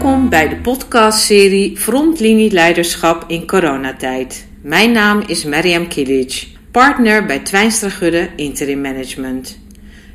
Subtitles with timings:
[0.00, 4.46] Welkom bij de podcastserie Frontlinie Leiderschap in coronatijd.
[4.62, 9.58] Mijn naam is Mariam Kilic, partner bij Twijnstra Gudde Interim Management.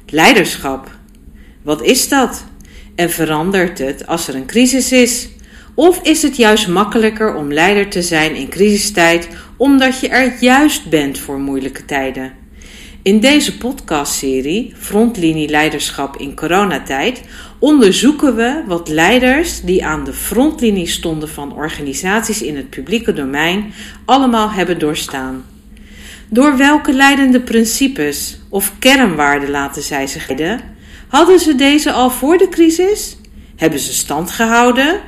[0.05, 0.97] Leiderschap.
[1.63, 2.45] Wat is dat?
[2.95, 5.29] En verandert het als er een crisis is?
[5.75, 10.89] Of is het juist makkelijker om leider te zijn in crisistijd omdat je er juist
[10.89, 12.44] bent voor moeilijke tijden?
[13.05, 17.21] In deze podcastserie Frontlinie Leiderschap in coronatijd
[17.59, 23.73] onderzoeken we wat leiders die aan de frontlinie stonden van organisaties in het publieke domein
[24.05, 25.45] allemaal hebben doorstaan.
[26.29, 30.59] Door welke leidende principes of kernwaarden laten zij zich leiden?
[31.07, 33.17] Hadden ze deze al voor de crisis?
[33.55, 35.01] Hebben ze stand gehouden?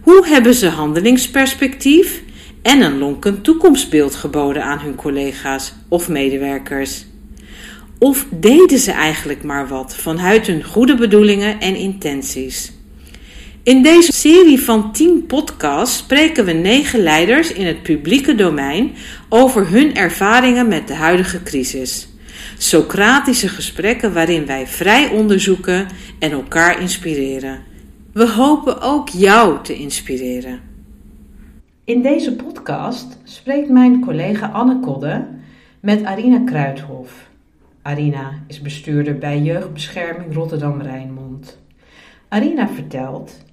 [0.00, 2.22] Hoe hebben ze handelingsperspectief
[2.66, 7.04] en een lonkend toekomstbeeld geboden aan hun collega's of medewerkers?
[7.98, 12.72] Of deden ze eigenlijk maar wat vanuit hun goede bedoelingen en intenties?
[13.62, 18.92] In deze serie van 10 podcasts spreken we negen leiders in het publieke domein
[19.28, 22.08] over hun ervaringen met de huidige crisis.
[22.58, 25.86] Socratische gesprekken waarin wij vrij onderzoeken
[26.18, 27.62] en elkaar inspireren.
[28.12, 30.75] We hopen ook jou te inspireren.
[31.86, 35.26] In deze podcast spreekt mijn collega Anne Kodde
[35.80, 37.30] met Arina Kruithof.
[37.82, 41.58] Arina is bestuurder bij Jeugdbescherming Rotterdam-Rijnmond.
[42.28, 43.44] Arina vertelt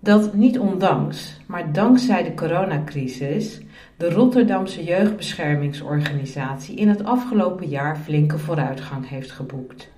[0.00, 3.60] dat niet ondanks, maar dankzij de coronacrisis
[3.96, 9.90] de Rotterdamse Jeugdbeschermingsorganisatie in het afgelopen jaar flinke vooruitgang heeft geboekt.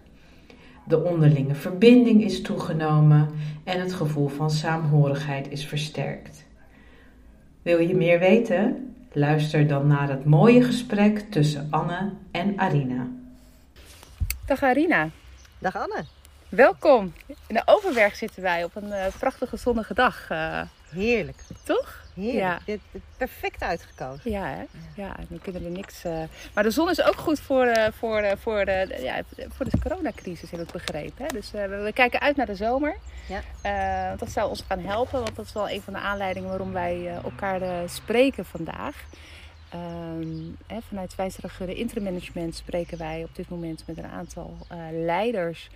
[0.87, 3.29] De onderlinge verbinding is toegenomen
[3.65, 6.49] en het gevoel van saamhorigheid is versterkt.
[7.63, 8.95] Wil je meer weten?
[9.13, 13.07] Luister dan naar het mooie gesprek tussen Anne en Arina.
[14.47, 15.09] Dag Arina.
[15.59, 16.05] Dag Anne.
[16.49, 17.13] Welkom.
[17.27, 20.31] In de Overberg zitten wij op een uh, prachtige zonnige dag.
[20.31, 21.37] Uh, Heerlijk.
[21.65, 22.05] Toch?
[22.21, 22.61] Heerlijk.
[22.65, 23.01] Ja.
[23.17, 24.31] Perfect uitgekozen.
[24.31, 24.65] Ja, hè?
[25.03, 25.17] ja.
[25.29, 26.05] nu kunnen we niks.
[26.05, 26.23] Uh...
[26.55, 30.61] Maar de zon is ook goed voor, voor, voor, de, ja, voor de coronacrisis, heb
[30.61, 31.25] ik begrepen.
[31.25, 31.27] Hè?
[31.27, 32.97] Dus we kijken uit naar de zomer.
[33.63, 34.17] Ja.
[34.17, 37.21] dat zou ons gaan helpen, want dat is wel een van de aanleidingen waarom wij
[37.25, 38.95] elkaar spreken vandaag.
[39.75, 41.15] Um, hè, vanuit
[41.67, 45.71] Intermanagement spreken wij op dit moment met een aantal uh, leiders.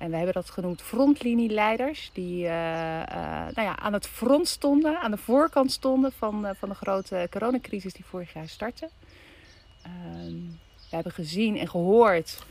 [0.00, 2.10] En we hebben dat genoemd frontlinieleiders.
[2.12, 3.04] Die uh, uh,
[3.54, 7.92] nou ja, aan het front stonden, aan de voorkant stonden van, van de grote coronacrisis
[7.92, 8.88] die vorig jaar startte.
[9.86, 10.58] Um,
[10.90, 12.44] we hebben gezien en gehoord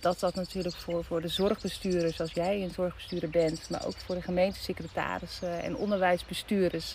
[0.00, 4.14] dat dat natuurlijk voor, voor de zorgbestuurders, als jij een zorgbestuurder bent, maar ook voor
[4.14, 6.94] de gemeentesecretarissen en onderwijsbestuurders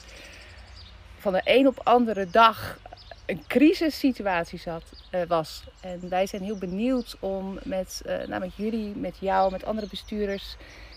[1.18, 2.78] van de een op andere dag
[3.26, 5.64] een crisissituatie zat, uh, was.
[5.82, 10.56] En wij zijn heel benieuwd om met, uh, jullie, met jou, met andere bestuurders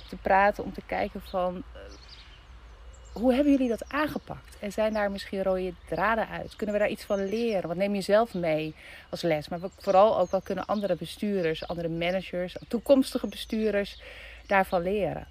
[0.09, 0.65] te praten.
[0.65, 1.81] Om te kijken van uh,
[3.13, 4.57] hoe hebben jullie dat aangepakt?
[4.61, 6.57] En zijn daar misschien rode draden uit?
[6.57, 7.69] Kunnen we daar iets van leren?
[7.69, 8.75] Wat neem je zelf mee
[9.09, 9.49] als les?
[9.49, 14.03] Maar vooral ook wat kunnen andere bestuurders, andere managers, toekomstige bestuurders
[14.47, 15.27] daarvan leren?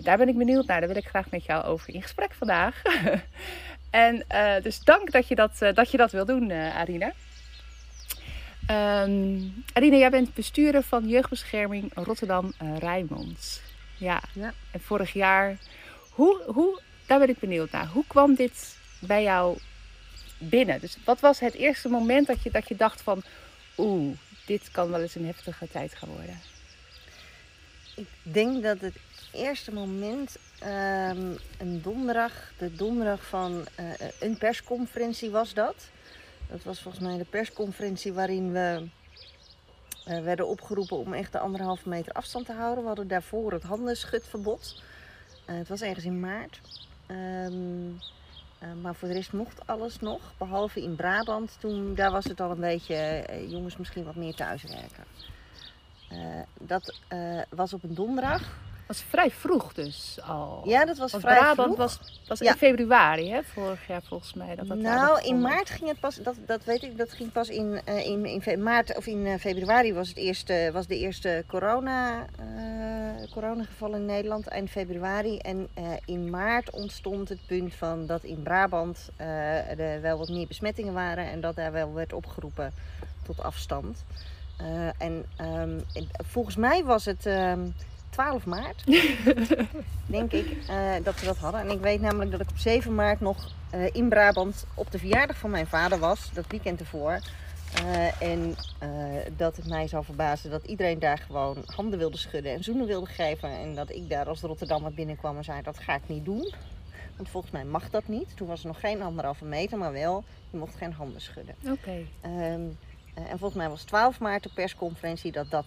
[0.00, 0.80] daar ben ik benieuwd naar.
[0.80, 2.82] Daar wil ik graag met jou over in gesprek vandaag.
[3.92, 7.12] En uh, dus dank dat je dat, uh, dat, je dat wil doen, uh, Arina.
[8.70, 13.62] Um, Arina, jij bent bestuurder van Jeugdbescherming Rotterdam-Rijnmond.
[13.96, 14.22] Ja.
[14.32, 14.52] ja.
[14.70, 15.56] En vorig jaar,
[16.10, 17.86] hoe, hoe, daar ben ik benieuwd naar.
[17.86, 19.58] Hoe kwam dit bij jou
[20.38, 20.80] binnen?
[20.80, 23.22] Dus wat was het eerste moment dat je, dat je dacht van...
[23.76, 24.16] Oeh,
[24.46, 26.40] dit kan wel eens een heftige tijd gaan worden?
[27.94, 28.96] Ik denk dat het
[29.32, 33.86] eerste moment ehm, een donderdag, de donderdag van uh,
[34.20, 35.90] een persconferentie was dat.
[36.48, 38.88] Dat was volgens mij de persconferentie waarin we
[40.08, 42.80] uh, werden opgeroepen om echt de anderhalve meter afstand te houden.
[42.80, 44.82] We hadden daarvoor het handenschutverbod.
[45.46, 46.60] Uh, het was ergens in maart.
[47.08, 47.98] Um,
[48.82, 51.56] maar voor de rest mocht alles nog, behalve in Brabant.
[51.60, 55.04] Toen, daar was het al een beetje, jongens, misschien wat meer thuiswerken.
[56.58, 56.94] dat
[57.48, 60.62] was op een donderdag was vrij vroeg dus al.
[60.64, 61.76] Ja, dat was vrij Brabant vroeg.
[61.76, 64.54] was, was in februari, hè, vorig jaar volgens mij.
[64.56, 67.48] Dat dat nou, in maart ging het pas, dat, dat weet ik, dat ging pas
[67.48, 71.44] in, uh, in, in maart of in uh, februari was, het eerste, was de eerste
[71.46, 75.38] corona, uh, coronageval in Nederland, eind februari.
[75.38, 75.68] En
[76.04, 81.30] in maart ontstond het punt van dat in Brabant er wel wat meer besmettingen waren
[81.30, 82.72] en dat daar wel werd opgeroepen
[83.22, 84.04] tot afstand.
[84.98, 85.84] en um,
[86.24, 87.26] volgens mij was het.
[87.26, 87.74] Um,
[88.12, 88.84] 12 maart,
[90.06, 91.60] denk ik, uh, dat we dat hadden.
[91.60, 94.98] En ik weet namelijk dat ik op 7 maart nog uh, in Brabant op de
[94.98, 97.20] verjaardag van mijn vader was, dat weekend ervoor.
[97.74, 98.54] Eh, en
[99.36, 103.06] dat het mij zou verbazen dat iedereen daar gewoon handen wilde schudden en zoenen wilde
[103.06, 103.50] geven.
[103.50, 106.52] En dat ik daar als Rotterdammer binnenkwam en zei: Dat ga ik niet doen.
[107.16, 108.36] Want volgens mij mag dat niet.
[108.36, 111.54] Toen was er nog geen anderhalve meter, maar wel, je mocht geen handen schudden.
[111.66, 112.06] Oké.
[112.20, 112.62] Ehm,
[113.14, 115.66] en volgens mij was 12 maart de persconferentie dat dat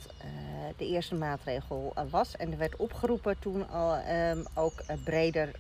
[0.78, 2.36] de eerste maatregel was.
[2.36, 5.52] En er werd opgeroepen toen al ehm, ook breder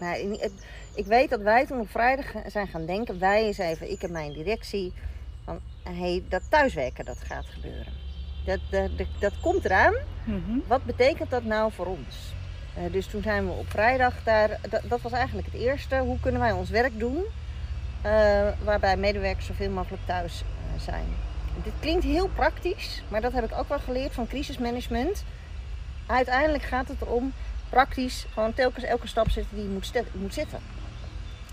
[0.00, 0.38] nou,
[0.94, 4.12] ik weet dat wij toen op vrijdag zijn gaan denken, wij eens even, ik en
[4.12, 4.92] mijn directie,
[5.44, 7.92] van hey, dat thuiswerken dat gaat gebeuren.
[8.44, 9.94] Dat, dat, dat, komt eraan.
[10.24, 10.58] Mhm.
[10.66, 12.34] Wat betekent dat nou voor ons?
[12.78, 15.98] Uh, dus toen zijn we op vrijdag daar, dat, was eigenlijk het eerste.
[15.98, 17.24] Hoe kunnen wij ons werk doen?
[18.06, 20.44] Uh, waarbij medewerkers zoveel mogelijk thuis
[20.80, 21.06] zijn.
[21.62, 25.24] Dit klinkt heel praktisch, maar dat heb ik ook wel geleerd van crisismanagement.
[26.06, 27.32] Uiteindelijk gaat het erom
[27.70, 30.58] praktisch gewoon telkens elke stap zetten die je moet, moet zetten.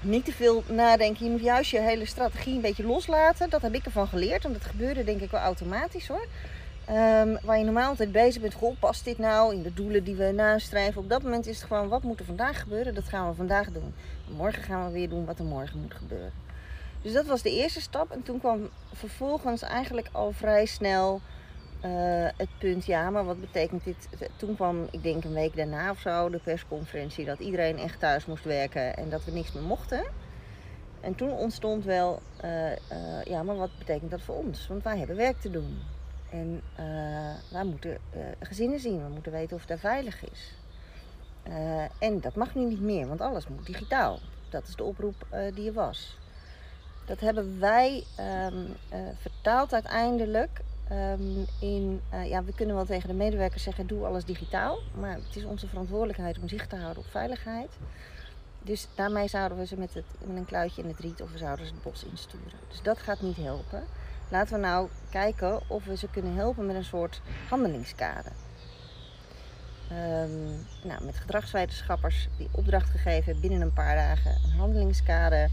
[0.02, 1.26] Niet te veel nadenken.
[1.26, 3.50] Je moet juist je hele strategie een beetje loslaten.
[3.50, 4.46] Dat heb ik ervan geleerd.
[4.46, 6.26] En dat gebeurde denk ik wel automatisch hoor.
[6.90, 8.54] Um, waar je normaal altijd bezig bent.
[8.54, 11.02] Goh, past dit nou in de doelen die we nastreven?
[11.02, 12.94] Op dat moment is het gewoon, wat moet er vandaag gebeuren?
[12.94, 13.94] Dat gaan we vandaag doen.
[14.38, 16.47] morgen gaan we weer doen wat er morgen moet gebeuren.
[17.08, 18.12] Dus dat was de eerste stap.
[18.12, 21.22] En toen kwam vervolgens eigenlijk al vrij snel
[21.86, 24.08] uh, het punt, ja, maar wat betekent dit?
[24.36, 28.26] Toen kwam, ik denk een week daarna of zo, de persconferentie dat iedereen echt thuis
[28.26, 30.04] moest werken en dat we niks meer mochten.
[31.02, 34.68] En toen ontstond wel, uh, uh, ja, maar wat betekent dat voor ons?
[34.68, 35.80] Want wij hebben werk te doen.
[36.32, 36.62] En
[37.52, 37.98] wij moeten
[38.40, 40.54] gezinnen zien, we moeten weten of het daar veilig is.
[42.00, 44.20] en dat mag nu niet meer, want alles moet digitaal.
[44.50, 46.18] Dat is de oproep die er was.
[47.08, 48.76] Dat hebben wij um,
[49.22, 50.62] vertaald uiteindelijk
[50.92, 54.80] Um, in, uh, ja, we kunnen wel tegen de medewerkers zeggen: doe alles digitaal.
[55.00, 57.78] Maar het is onze verantwoordelijkheid om zicht te houden op veiligheid.
[58.62, 61.38] Dus daarmee zouden we ze met, het, met een kluitje in het riet of we
[61.38, 62.60] zouden ze het bos insturen.
[62.68, 63.84] Dus dat gaat niet helpen.
[64.30, 68.32] Laten we nou kijken of we ze kunnen helpen met een soort handelingskader.
[69.92, 75.50] Um, nou, met gedragswetenschappers die opdracht gegeven binnen een paar dagen een handelingskader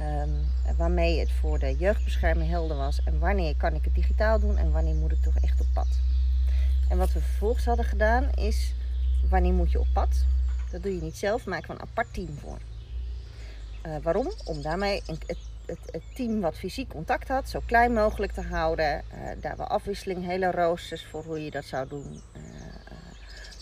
[0.00, 3.00] Um, waarmee het voor de jeugdbescherming helder was.
[3.04, 5.88] En wanneer kan ik het digitaal doen en wanneer moet ik toch echt op pad.
[6.88, 8.74] En wat we vervolgens hadden gedaan is,
[9.28, 10.24] wanneer moet je op pad?
[10.70, 12.58] Dat doe je niet zelf, maak er een apart team voor.
[13.86, 14.32] Uh, waarom?
[14.44, 19.04] Om daarmee het, het, team wat fysiek contact had zo klein mogelijk te houden.
[19.14, 22.20] Uh, daar we afwisseling, hele roosters voor hoe je dat zou doen.
[22.36, 22.42] Uh,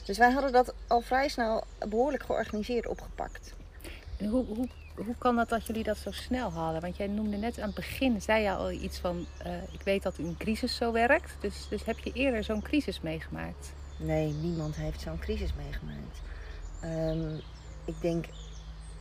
[0.05, 3.55] dus wij hadden dat al vrij snel behoorlijk georganiseerd opgepakt.
[4.19, 4.69] Hoe, hoe
[5.04, 6.80] hoe kan dat dat jullie dat zo snel hadden?
[6.80, 10.02] Want jij noemde net aan het begin, zei je al iets van, uh, ik weet
[10.02, 11.36] dat een crisis zo werkt.
[11.40, 13.72] Dus, dus heb je eerder zo'n crisis meegemaakt?
[13.98, 16.20] Nee, niemand heeft zo'n crisis meegemaakt.
[16.84, 17.40] Um,
[17.84, 18.24] ik denk,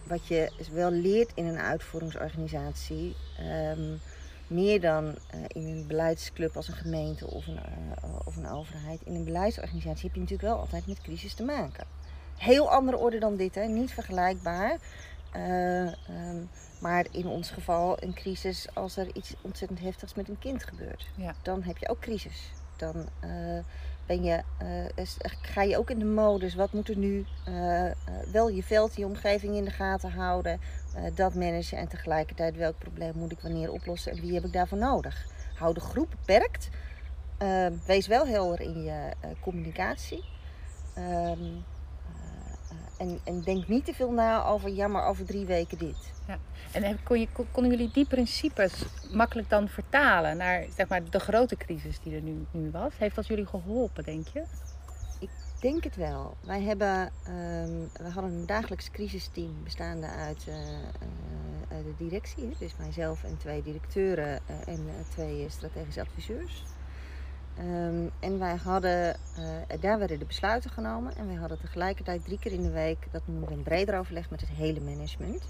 [0.04, 3.16] wat je wel leert in een uitvoeringsorganisatie,
[3.76, 4.00] um,
[4.48, 7.60] meer dan uh, in een beleidsclub als een gemeente of een,
[8.04, 9.02] uh, of een overheid.
[9.04, 11.86] In een beleidsorganisatie heb je natuurlijk wel altijd met crisis te maken.
[12.38, 13.64] Heel andere orde dan dit, hè?
[13.64, 14.78] niet vergelijkbaar.
[15.38, 16.50] Uh, um,
[16.80, 21.08] maar in ons geval een crisis als er iets ontzettend heftigs met een kind gebeurt.
[21.16, 21.36] Ja.
[21.42, 22.52] Dan heb je ook crisis.
[22.76, 23.60] Dan uh,
[24.06, 24.42] ben je,
[24.98, 25.06] uh,
[25.42, 26.56] ga je ook in de modus.
[26.56, 27.26] Wat moet er nu?
[28.32, 30.60] wel je veld, je omgeving in de gaten houden.
[31.16, 34.78] dat managen en tegelijkertijd welk probleem moet ik wanneer oplossen en wie heb ik daarvoor
[34.78, 35.26] nodig?
[35.56, 36.70] Hou de groep beperkt.
[37.86, 40.24] wees wel helder in je communicatie.
[40.94, 41.40] Ehm,
[42.98, 46.14] en, en denk niet te veel na over, ja, maar over drie weken dit.
[46.28, 46.38] Ja.
[46.72, 51.56] En kon je, konden jullie die principes makkelijk dan vertalen naar zeg maar, de grote
[51.56, 52.98] crisis die er nu, nu was?
[52.98, 54.44] Heeft dat jullie geholpen, denk je?
[55.20, 56.38] Ik denk het wel.
[56.42, 62.56] Wij hebben, um, we hadden een dagelijks crisisteam bestaande uit, uh, uh, de directie.
[62.60, 66.66] Dus mijzelf en twee directeuren uh, en twee strategische adviseurs.
[67.60, 71.16] Um, en wij hadden, uh, daar werden de besluiten genomen.
[71.16, 74.30] En wij hadden tegelijkertijd drie keer in de week, dat noemen we een breder overleg
[74.30, 75.44] met het hele management.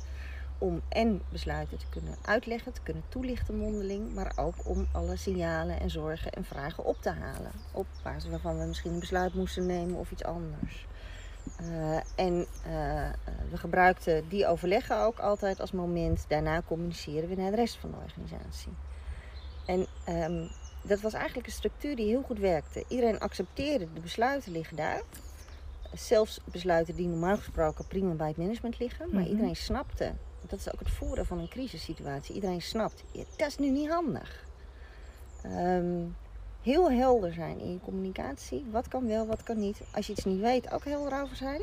[0.58, 4.14] Om en besluiten te kunnen uitleggen, te kunnen toelichten mondeling.
[4.14, 7.52] Maar ook om alle signalen en zorgen en vragen op te halen.
[7.72, 10.88] Op basis waarvan we misschien een besluit moesten nemen of iets anders.
[11.62, 13.10] Uh, en uh,
[13.50, 16.26] we gebruikten die overleggen ook altijd als moment.
[16.28, 18.74] Daarna communiceren we naar de rest van de organisatie.
[19.66, 20.50] En um,
[20.82, 22.84] dat was eigenlijk een structuur die heel goed werkte.
[22.88, 25.02] Iedereen accepteerde, de besluiten liggen daar.
[25.94, 29.10] Zelfs besluiten die normaal gesproken prima bij het management liggen.
[29.12, 29.32] Maar mhm.
[29.32, 30.14] iedereen snapte,
[30.48, 32.36] dat is ook het voordeel van een crisissituatie.
[32.36, 34.46] Iedereen snapt, ja, dat is nu niet handig.
[35.46, 36.16] Um,
[36.62, 38.66] heel helder zijn in je communicatie.
[38.72, 39.82] Wat kan wel, wat kan niet.
[39.92, 41.62] Als je iets niet weet, ook helder over zijn.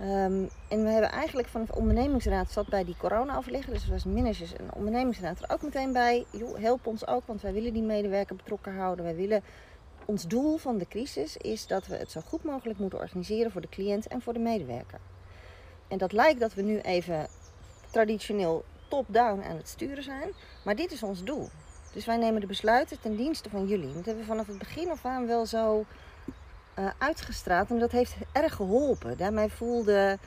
[0.00, 3.72] Ehm, en we hebben eigenlijk van de ondernemingsraad zat bij die corona-overlegger.
[3.72, 6.24] Dus er was managers en de ondernemingsraad er ook meteen bij.
[6.54, 9.04] Help ons ook, want wij willen die medewerker betrokken houden.
[9.04, 9.42] Wij willen...
[10.04, 13.60] Ons doel van de crisis is dat we het zo goed mogelijk moeten organiseren voor
[13.60, 14.98] de cliënt en voor de medewerker.
[15.88, 17.26] En dat lijkt dat we nu even
[17.90, 20.28] traditioneel top-down aan het sturen zijn.
[20.64, 21.48] Maar dit is ons doel.
[21.92, 23.92] Dus wij nemen de besluiten ten dienste van jullie.
[23.92, 25.84] Dat hebben we vanaf het begin af aan wel zo
[26.78, 27.70] uh, uitgestraald.
[27.70, 29.16] En dat heeft erg geholpen.
[29.16, 30.18] Daarmee voelde,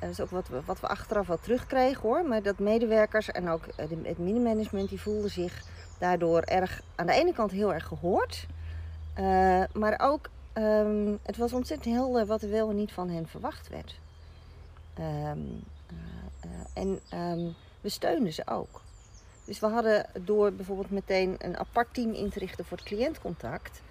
[0.00, 2.24] dat is ook wat we, wat we achteraf wel terugkregen hoor.
[2.24, 5.62] Maar dat medewerkers en ook het mini-management die voelden zich
[5.98, 8.46] daardoor erg, aan de ene kant heel erg gehoord.
[9.72, 13.68] Maar ook, um, het was ontzettend helder wat er wel en niet van hen verwacht
[13.68, 13.98] werd.
[14.98, 15.64] Um,
[16.74, 18.80] en um, we steunden ze ook.
[19.44, 23.82] Dus we hadden door bijvoorbeeld meteen een apart team in te richten voor het cliëntcontact,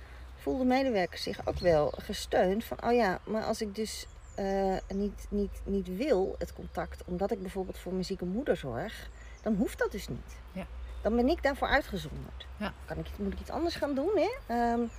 [0.46, 4.08] voelden medewerkers zich ook wel gesteund van, oh ja, maar als ik dus
[4.40, 9.10] uh, niet, niet, niet wil, het contact, omdat ik bijvoorbeeld voor mijn zieke moeder zorg,
[9.42, 10.38] dan hoeft dat dus niet.
[10.52, 10.66] Ja.
[11.02, 12.46] Dan ben ik daarvoor uitgezonderd.
[12.58, 12.74] Ja.
[12.86, 14.72] Kan ik, moet ik iets anders gaan doen, hè?
[14.72, 14.90] Um,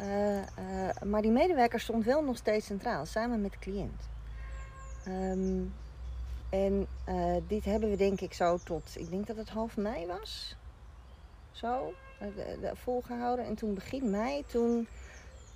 [0.00, 4.08] uh, uh, maar die medewerker stond wel nog steeds centraal, samen met de cliënt.
[5.08, 5.74] Um,
[6.50, 6.86] en
[7.46, 10.56] dit hebben we denk ik zo tot, ik denk dat het half mei was.
[11.52, 11.94] Zo,
[12.72, 13.44] volgehouden.
[13.44, 14.88] En toen begin mei, toen,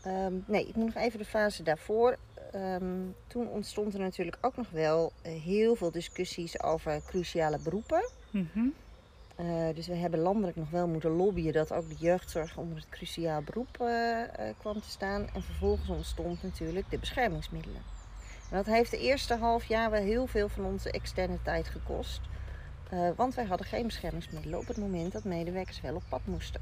[0.06, 2.16] um, nee, ik moet nog even de fase daarvoor.
[2.54, 8.10] Um, toen ontstond er natuurlijk ook nog wel uh, heel veel discussies over cruciale beroepen.
[8.30, 8.74] Mm -hmm.
[9.74, 13.42] dus we hebben landelijk nog wel moeten lobbyen dat ook de jeugdzorg onder het cruciaal
[13.42, 13.72] beroep
[14.58, 15.28] kwam te staan.
[15.34, 17.82] En vervolgens ontstond natuurlijk de beschermingsmiddelen.
[18.50, 22.20] En dat heeft de eerste half jaar wel heel veel van onze externe tijd gekost.
[22.92, 26.60] Uh, want wij hadden geen beschermingsmiddelen op het moment dat medewerkers wel op pad moesten.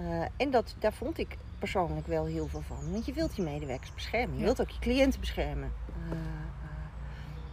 [0.00, 2.92] Uh, en dat, daar vond ik persoonlijk wel heel veel van.
[2.92, 4.38] Want je wilt je medewerkers beschermen.
[4.38, 5.72] Je wilt ook je cliënten beschermen.
[6.08, 6.16] Uh,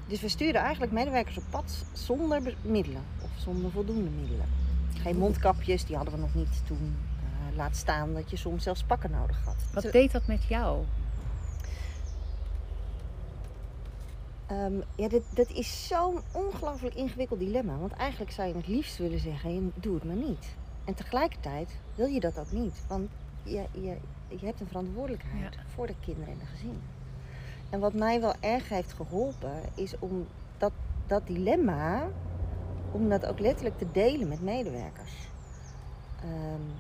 [0.08, 3.04] dus we stuurden eigenlijk medewerkers op pad zonder middelen.
[3.24, 4.46] Of zonder voldoende middelen.
[4.94, 6.98] Geen mondkapjes, die hadden we nog niet toen.
[7.56, 9.56] laat staan dat je soms zelfs pakken nodig had.
[9.74, 10.84] Wat deed dat met jou?
[14.52, 17.78] Um, ja, dit, dat is zo'n ongelooflijk ingewikkeld dilemma.
[17.78, 20.56] Want eigenlijk zou je het liefst willen zeggen, doe het maar niet.
[20.86, 22.82] En tegelijkertijd wil je dat ook niet.
[22.88, 23.10] Want
[23.44, 25.62] je, je, je hebt een verantwoordelijkheid ja.
[25.74, 26.82] voor de kinderen en de gezinnen.
[27.70, 30.28] En wat mij wel erg heeft geholpen, is om
[30.58, 30.72] dat,
[31.08, 32.08] dat dilemma,
[32.92, 35.14] om dat ook letterlijk te delen met medewerkers.
[36.24, 36.72] Um,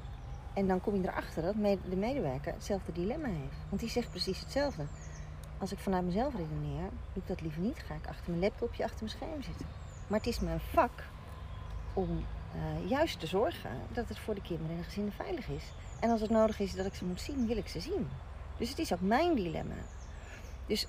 [0.53, 1.53] en dan kom je erachter dat
[1.89, 3.57] de medewerker hetzelfde dilemma heeft.
[3.69, 4.83] Want die zegt precies hetzelfde
[5.59, 7.79] als ik vanuit mezelf redeneer, doe ik dat liever niet.
[7.79, 9.65] Ga ik achter mijn laptopje, achter mijn scherm zitten.
[10.07, 11.03] Maar het is mijn vak
[11.93, 15.63] om uh, juist te zorgen dat het voor de kinderen en de gezinnen veilig is.
[15.99, 18.07] En als het nodig is dat ik ze moet zien, wil ik ze zien.
[18.57, 19.75] Dus het is ook mijn dilemma.
[20.65, 20.87] Dus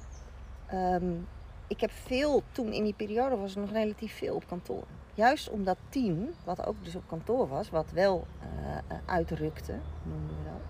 [0.72, 1.26] um,
[1.66, 4.84] ik heb veel, toen in die periode was er nog relatief veel op kantoor.
[5.14, 10.28] Juist om dat team, wat ook dus op kantoor was, wat wel uh, uitrukte, noemen
[10.28, 10.62] we dat.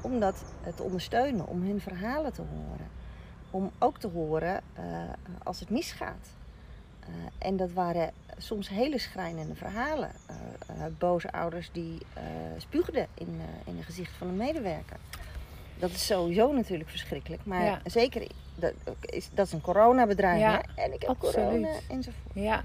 [0.00, 0.44] Om dat
[0.76, 2.90] te ondersteunen, om hun verhalen te horen
[3.50, 4.84] om ook te horen uh,
[5.42, 6.34] als het misgaat.
[7.00, 10.10] Uh, en dat waren soms hele schrijnende verhalen.
[10.70, 11.98] Uh, boze ouders die
[12.58, 14.96] spuugden in, in het gezicht van een medewerker.
[15.78, 17.44] Dat is sowieso natuurlijk verschrikkelijk.
[17.44, 17.80] Maar ja.
[17.84, 20.40] zeker, dat is, dat is een coronabedrijf.
[20.40, 21.34] Ja, en ik heb absoluut.
[21.34, 22.34] corona enzovoort.
[22.34, 22.62] Ja.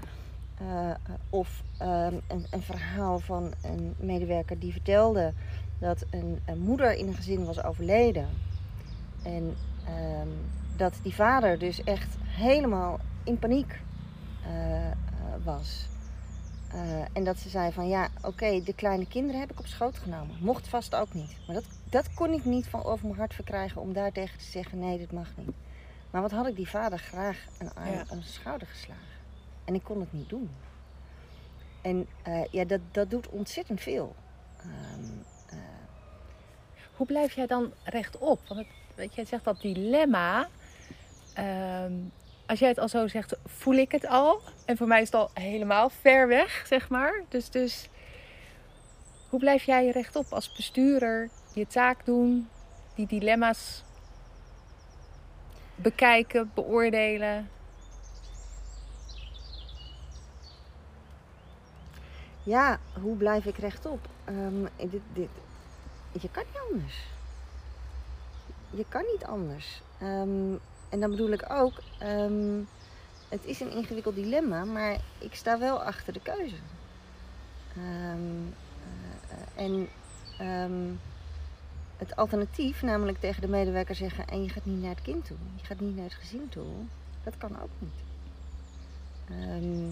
[1.30, 5.32] of um, een, een, verhaal van een medewerker die vertelde
[5.78, 8.28] dat een, een moeder in een gezin was overleden.
[9.22, 9.56] En
[9.88, 13.80] um, dat die vader dus echt helemaal in paniek
[14.46, 14.92] uh, uh,
[15.44, 15.86] was.
[16.74, 19.66] Uh, en dat ze zei van ja, oké, okay, de kleine kinderen heb ik op
[19.66, 20.36] schoot genomen.
[20.40, 21.36] Mocht vast ook niet.
[21.46, 24.44] Maar dat, dat kon ik niet van over mijn hart verkrijgen om daar tegen te
[24.44, 25.56] zeggen nee, dit mag niet.
[26.10, 27.98] Maar wat had ik die vader graag een arm ja.
[27.98, 29.02] aan zijn schouder geslagen.
[29.64, 30.50] En ik kon het niet doen.
[31.82, 32.06] En
[32.50, 34.14] ja, dat, dat doet ontzettend veel.
[34.64, 35.24] Um,
[36.96, 38.40] Hoe blijf jij dan rechtop?
[38.48, 40.48] Want het, weet je, je zegt dat dilemma
[41.38, 42.12] Um,
[42.46, 44.40] als jij het al zo zegt, voel ik het al.
[44.64, 47.22] En voor mij is het al helemaal ver weg, zeg maar.
[47.28, 47.88] Dus, dus
[49.28, 52.48] hoe blijf jij rechtop als bestuurder je taak doen,
[52.94, 53.84] die dilemma's
[55.74, 57.50] bekijken, beoordelen?
[62.42, 64.08] Ja, hoe blijf ik rechtop?
[64.28, 65.28] Um, dit, dit,
[66.12, 67.06] je kan niet anders.
[68.70, 69.82] Je kan niet anders.
[70.02, 70.60] Um,
[70.92, 71.72] en dan bedoel ik ook,
[72.02, 72.68] um,
[73.28, 76.56] het is een ingewikkeld dilemma, maar ik sta wel achter de keuze.
[77.76, 78.54] Um,
[79.56, 79.88] uh, en
[80.40, 81.00] um,
[81.96, 85.36] het alternatief, namelijk tegen de medewerker zeggen: en je gaat niet naar het kind toe,
[85.56, 86.66] je gaat niet naar het gezin toe,
[87.24, 88.02] dat kan ook niet.
[89.28, 89.88] Ehm,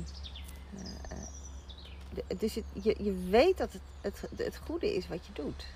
[2.14, 5.66] uh, dus je, je weet dat het, het, het goede is wat je doet.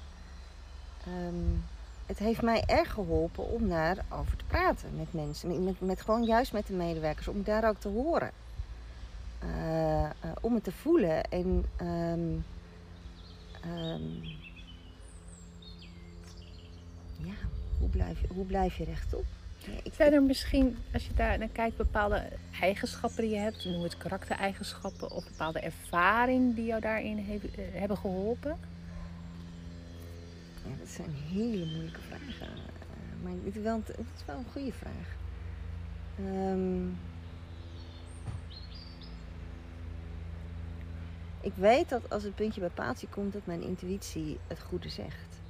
[2.06, 5.64] Het heeft mij erg geholpen om daarover te praten met mensen.
[5.64, 8.30] Met, met, gewoon juist met de medewerkers, om daar ook te horen.
[9.44, 10.08] Uh, uh,
[10.40, 12.44] om het te voelen en um,
[13.66, 14.22] um,
[17.16, 17.34] ja,
[17.78, 19.24] hoe blijf, je, hoe blijf je rechtop?
[19.92, 22.22] Zijn er misschien, als je daar naar kijkt, bepaalde
[22.60, 27.64] eigenschappen die je hebt, noem het karaktereigenschappen of bepaalde ervaring die jou daarin heeft, uh,
[27.72, 28.58] hebben geholpen?
[30.64, 32.56] Ja, dat zijn hele moeilijke vragen.
[32.56, 35.16] Uh, maar het is, wel, is wel een goede vraag.
[36.20, 36.98] Um,
[41.40, 45.42] ik weet dat als het puntje bij paaltje komt, dat mijn intuïtie het goede zegt.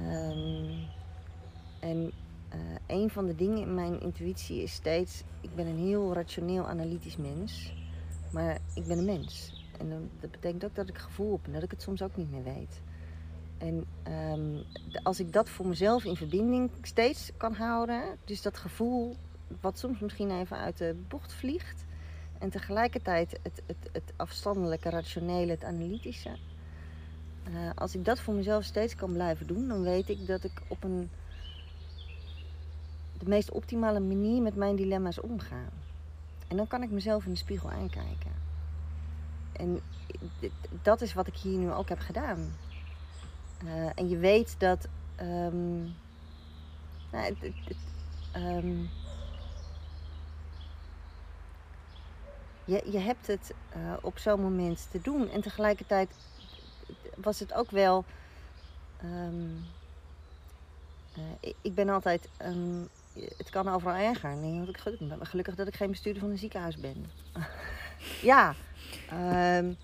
[0.00, 0.86] Um,
[1.80, 2.12] en
[2.54, 6.66] uh, een van de dingen in mijn intuïtie is steeds: ik ben een heel rationeel,
[6.66, 7.74] analytisch mens,
[8.30, 9.64] maar ik ben een mens.
[9.78, 12.30] En dat betekent ook dat ik gevoel heb en dat ik het soms ook niet
[12.30, 12.80] meer weet.
[13.58, 13.84] En
[14.32, 14.64] um,
[15.02, 19.16] als ik dat voor mezelf in verbinding steeds kan houden, dus dat gevoel
[19.60, 21.84] wat soms misschien even uit de bocht vliegt,
[22.38, 26.36] en tegelijkertijd het, het, het afstandelijke, rationele, het analytische.
[27.48, 30.62] Uh, als ik dat voor mezelf steeds kan blijven doen, dan weet ik dat ik
[30.68, 31.10] op een
[33.18, 35.70] de meest optimale manier met mijn dilemma's omgaan.
[36.48, 38.32] En dan kan ik mezelf in de spiegel aankijken.
[39.52, 39.80] En
[40.82, 42.52] dat is wat ik hier nu ook heb gedaan.
[43.66, 44.88] Uh, en je weet dat.
[45.20, 45.94] Um,
[47.12, 47.36] nou,
[48.36, 48.90] um,
[52.64, 55.30] je, je hebt het uh, op zo'n moment te doen.
[55.30, 56.10] En tegelijkertijd
[57.14, 58.04] was het ook wel.
[59.04, 59.64] Um,
[61.18, 62.28] uh, ik ben altijd
[63.36, 64.36] het kan overal erger.
[64.36, 67.10] Nee, want ik gelukkig, gelukkig dat ik geen bestuurder van een ziekenhuis ben.
[68.30, 68.54] ja.
[69.58, 69.76] Um,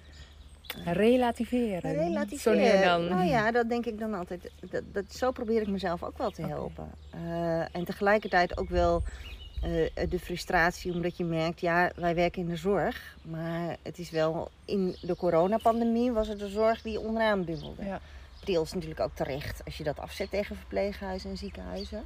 [0.84, 1.92] relativeren.
[1.92, 2.82] Relativeren.
[2.82, 3.08] Dan.
[3.08, 4.50] Nou ja, dat denk ik dan altijd.
[4.70, 6.90] Dat, dat, zo probeer ik mezelf ook wel te helpen.
[7.14, 7.22] Okay.
[7.22, 9.02] Uh, en tegelijkertijd ook wel
[9.64, 13.16] uh, de frustratie, omdat je merkt, ja, wij werken in de zorg.
[13.22, 17.84] Maar het is wel, in de coronapandemie was het de zorg die onderaan bubbelde.
[17.84, 18.00] Ja.
[18.44, 22.04] Deels natuurlijk ook terecht als je dat afzet tegen verpleeghuizen en ziekenhuizen.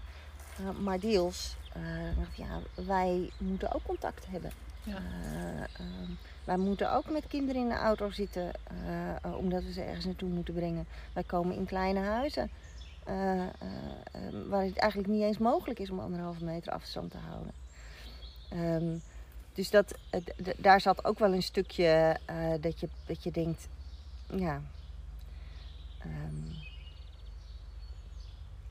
[0.61, 1.57] Uh, maar deels,
[2.35, 4.50] ja, wij moeten ook contact hebben.
[4.83, 4.96] Ja.
[4.96, 5.87] Uh,
[6.46, 8.50] wij moeten ook met kinderen in de auto zitten,
[9.38, 10.87] omdat we ze ergens naartoe moeten brengen.
[11.12, 12.50] Wij komen in kleine huizen,
[14.48, 17.52] waar het eigenlijk niet eens mogelijk is om anderhalve meter afstand te houden.
[18.85, 19.02] Um,
[19.54, 19.94] dus dat,
[20.56, 22.18] daar zat ook wel een stukje
[22.61, 23.68] dat, je, dat je denkt,
[24.26, 24.62] ja.
[26.04, 26.54] Um,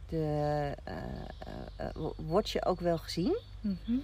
[0.10, 0.76] de,
[2.16, 3.38] word je ook wel gezien.
[3.62, 4.04] Mm.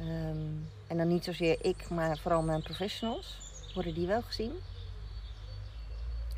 [0.00, 3.36] Um, en dan niet zozeer ik, maar vooral mijn professionals.
[3.74, 4.52] Worden die wel gezien?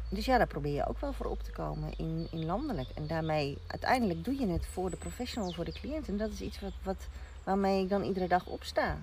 [0.08, 2.88] Dus ja, daar probeer je ook wel voor op te komen in, in landelijk.
[2.94, 6.08] En daarmee, uiteindelijk doe je het voor de professional, voor de cliënt.
[6.08, 7.06] En dat is iets wat, wat,
[7.44, 8.98] waarmee ik dan iedere dag opsta.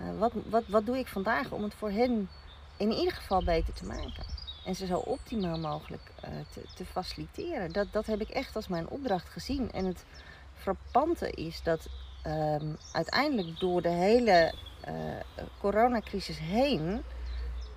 [0.00, 2.28] Uh, wat, wat, wat doe ik vandaag om het voor hen
[2.76, 4.24] in ieder geval beter te maken?
[4.64, 6.10] en ze zo optimaal mogelijk
[6.52, 7.72] te, te, faciliteren.
[7.72, 9.72] Dat, dat heb ik echt als mijn opdracht gezien.
[9.72, 10.04] En het
[10.54, 11.88] frappante is dat
[12.26, 14.54] um, uiteindelijk door de hele
[14.88, 14.94] uh,
[15.58, 17.02] coronacrisis heen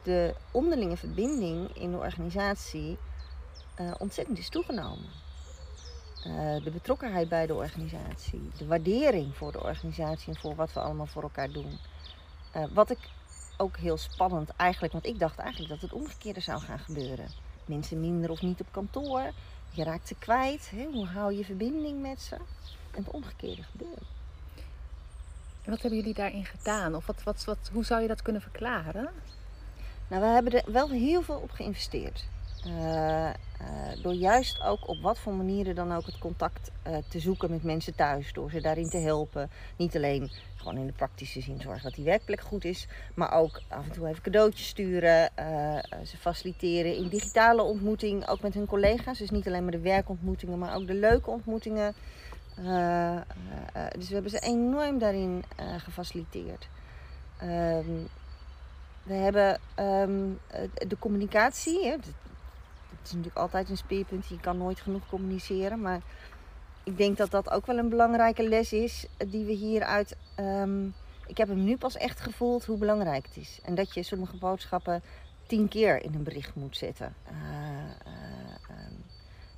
[0.03, 2.97] de onderlinge verbinding in de organisatie
[3.79, 5.09] uh, ontzettend is toegenomen.
[6.63, 11.05] de betrokkenheid bij de organisatie, de waardering voor de organisatie en voor wat we allemaal
[11.05, 11.79] voor elkaar doen.
[12.73, 13.09] wat ik
[13.57, 17.27] ook heel spannend eigenlijk, want ik dacht eigenlijk dat het omgekeerde zou gaan gebeuren.
[17.65, 19.31] Mensen minder of niet op kantoor,
[19.69, 20.69] je raakt ze kwijt.
[20.69, 20.85] Hè?
[20.85, 22.35] Hoe hou je verbinding met ze?
[22.91, 24.12] En het omgekeerde gebeurt.
[25.65, 26.95] Wat hebben jullie daarin gedaan?
[26.95, 29.09] Of wat, wat, wat, hoe zou je dat kunnen verklaren?
[30.07, 32.25] Nou, we hebben er wel heel veel op geïnvesteerd.
[32.67, 33.33] Uh, uh,
[34.01, 37.63] door juist ook op wat voor manieren dan ook het contact uh, te zoeken met
[37.63, 38.33] mensen thuis.
[38.33, 39.49] Door ze daarin te helpen.
[39.77, 42.87] Niet alleen gewoon in de praktische zin zorgen dat die werkplek goed is.
[43.13, 45.29] Maar ook af en toe even cadeautjes sturen.
[46.05, 48.27] ze faciliteren in digitale ontmoeting.
[48.27, 49.17] Ook met hun collega's.
[49.17, 51.95] Dus niet alleen maar de werkontmoetingen, maar ook de leuke ontmoetingen.
[53.91, 55.43] Dus we hebben ze enorm daarin
[55.77, 56.67] gefaciliteerd.
[57.37, 58.05] Ehm,
[59.03, 60.39] we hebben um,
[60.87, 61.85] de communicatie.
[61.85, 62.05] Het
[63.03, 64.27] is natuurlijk altijd een speerpunt.
[64.27, 65.81] Je kan nooit genoeg communiceren.
[65.81, 66.01] Maar
[66.83, 69.07] ik denk dat dat ook wel een belangrijke les is.
[69.17, 70.17] Eh, die we hieruit.
[70.39, 70.93] Um,
[71.27, 73.59] ik heb hem nu pas echt gevoeld hoe belangrijk het is.
[73.63, 75.03] En dat je sommige boodschappen
[75.47, 77.15] tien keer in een bericht moet zetten.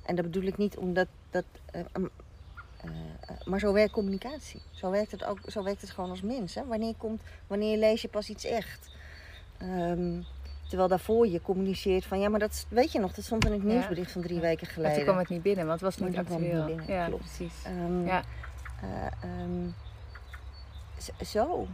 [0.04, 1.44] En dat bedoel ik niet omdat dat.
[2.82, 4.60] Eh, eh, maar zo werkt communicatie.
[4.70, 5.38] Zo werkt het ook.
[5.46, 6.54] Zo werkt het gewoon als mens.
[6.54, 6.64] Hè?
[6.66, 8.90] Wanneer, komt, wanneer lees je pas iets echt?
[9.58, 10.20] Ehm,
[10.68, 13.62] terwijl daarvoor je communiceert van ja, maar dat weet je nog, dat stond in het
[13.62, 14.40] nieuwsbericht van drie Ja.
[14.40, 14.94] weken Maar geleden.
[14.96, 16.64] toen kwam het niet binnen, want het was Maar niet kwam actueel.
[16.66, 17.22] niet binnen, ja, klopt.
[17.22, 17.64] precies.
[17.64, 18.22] Ehm, Ja.
[18.82, 19.70] eh, ehm,
[21.24, 21.66] zo.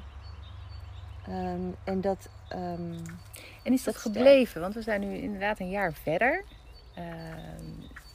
[1.85, 2.29] En dat.
[2.49, 4.17] En is dat Dat sterk.
[4.17, 4.61] gebleven?
[4.61, 6.45] Want we zijn nu inderdaad een jaar verder.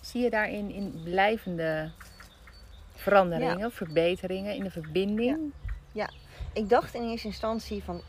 [0.01, 1.91] Zie je daarin in blijvende
[2.97, 5.51] veranderingen, verbeteringen in de verbinding?
[6.53, 8.01] ik dacht in eerste instantie van,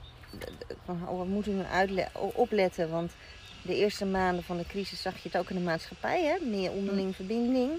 [0.84, 3.12] van oh, we moeten nu uitle- opletten, want
[3.62, 6.46] de eerste maanden van de crisis zag je het ook in de maatschappij, hè?
[6.46, 7.70] meer onderling verbinding.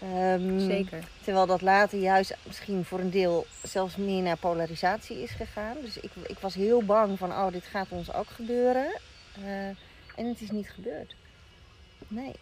[0.00, 1.04] Ehm, Zeker.
[1.22, 5.76] Terwijl dat later juist misschien voor een deel zelfs meer naar polarisatie is gegaan.
[5.80, 9.00] Dus ik, ik was heel bang van, oh, dit gaat ons ook gebeuren.
[9.44, 9.66] Eh,
[10.16, 11.14] en het is niet gebeurd.
[12.08, 12.34] Nee.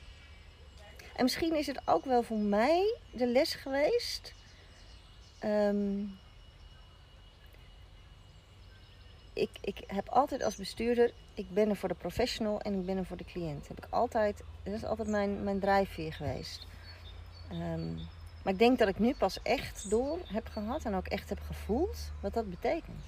[1.17, 4.33] En misschien is het ook wel voor mij de les geweest.
[5.39, 6.01] Ehm,
[9.33, 12.97] ik, ik heb altijd als bestuurder, ik ben er voor de professional en ik ben
[12.97, 13.69] er voor de cliënt.
[13.69, 16.67] Heb ik altijd, dat is altijd mijn, mijn drijfveer geweest.
[17.51, 17.95] Ehm,
[18.43, 21.41] maar ik denk dat ik nu pas echt door heb gehad en ook echt heb
[21.47, 23.01] gevoeld wat dat betekent.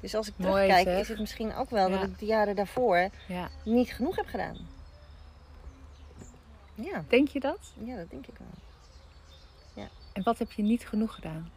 [0.00, 3.48] Dus als ik terugkijk, is het misschien ook wel dat ik de jaren daarvoor Ja.
[3.64, 4.56] niet genoeg heb gedaan.
[6.76, 7.72] Ja, Denk je dat?
[7.84, 8.48] ja, dat denk ik wel.
[10.16, 11.50] En wat heb je niet genoeg gedaan?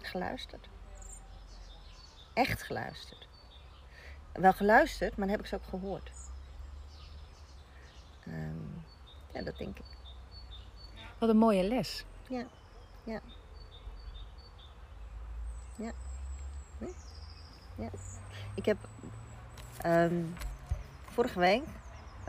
[0.00, 0.68] Geluisterd.
[2.34, 3.28] Echt geluisterd.
[4.32, 6.10] Wel geluisterd, maar dan heb ik ze ook gehoord.
[8.26, 8.64] Ehm,
[9.32, 9.84] ja, dat denk ik.
[11.18, 12.04] Wat een mooie les.
[18.54, 18.76] Ik heb
[19.76, 20.24] ehm,
[21.08, 21.62] vorige week,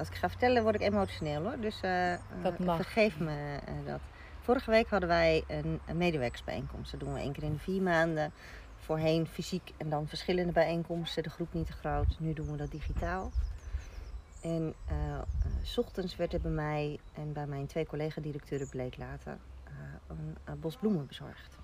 [0.02, 1.60] als ik ga vertellen, word ik emotioneel hoor.
[1.60, 2.20] Dus eh, eh,
[2.66, 4.00] vergeef me eh, dat.
[4.42, 6.92] Vorige week hadden wij een, een medewerkersbijeenkomst.
[6.92, 8.32] Dat doen we één keer in de vier maanden.
[8.78, 11.24] Voorheen fysiek en dan verschillende bijeenkomsten.
[11.24, 12.20] De groep niet te groot.
[12.20, 13.32] Nu doen we dat digitaal.
[14.42, 14.74] En
[15.62, 19.38] s ochtends werd er bij mij en bij mijn twee collega-directeuren bleek later
[20.08, 21.58] een, bos bloemen bezorgd.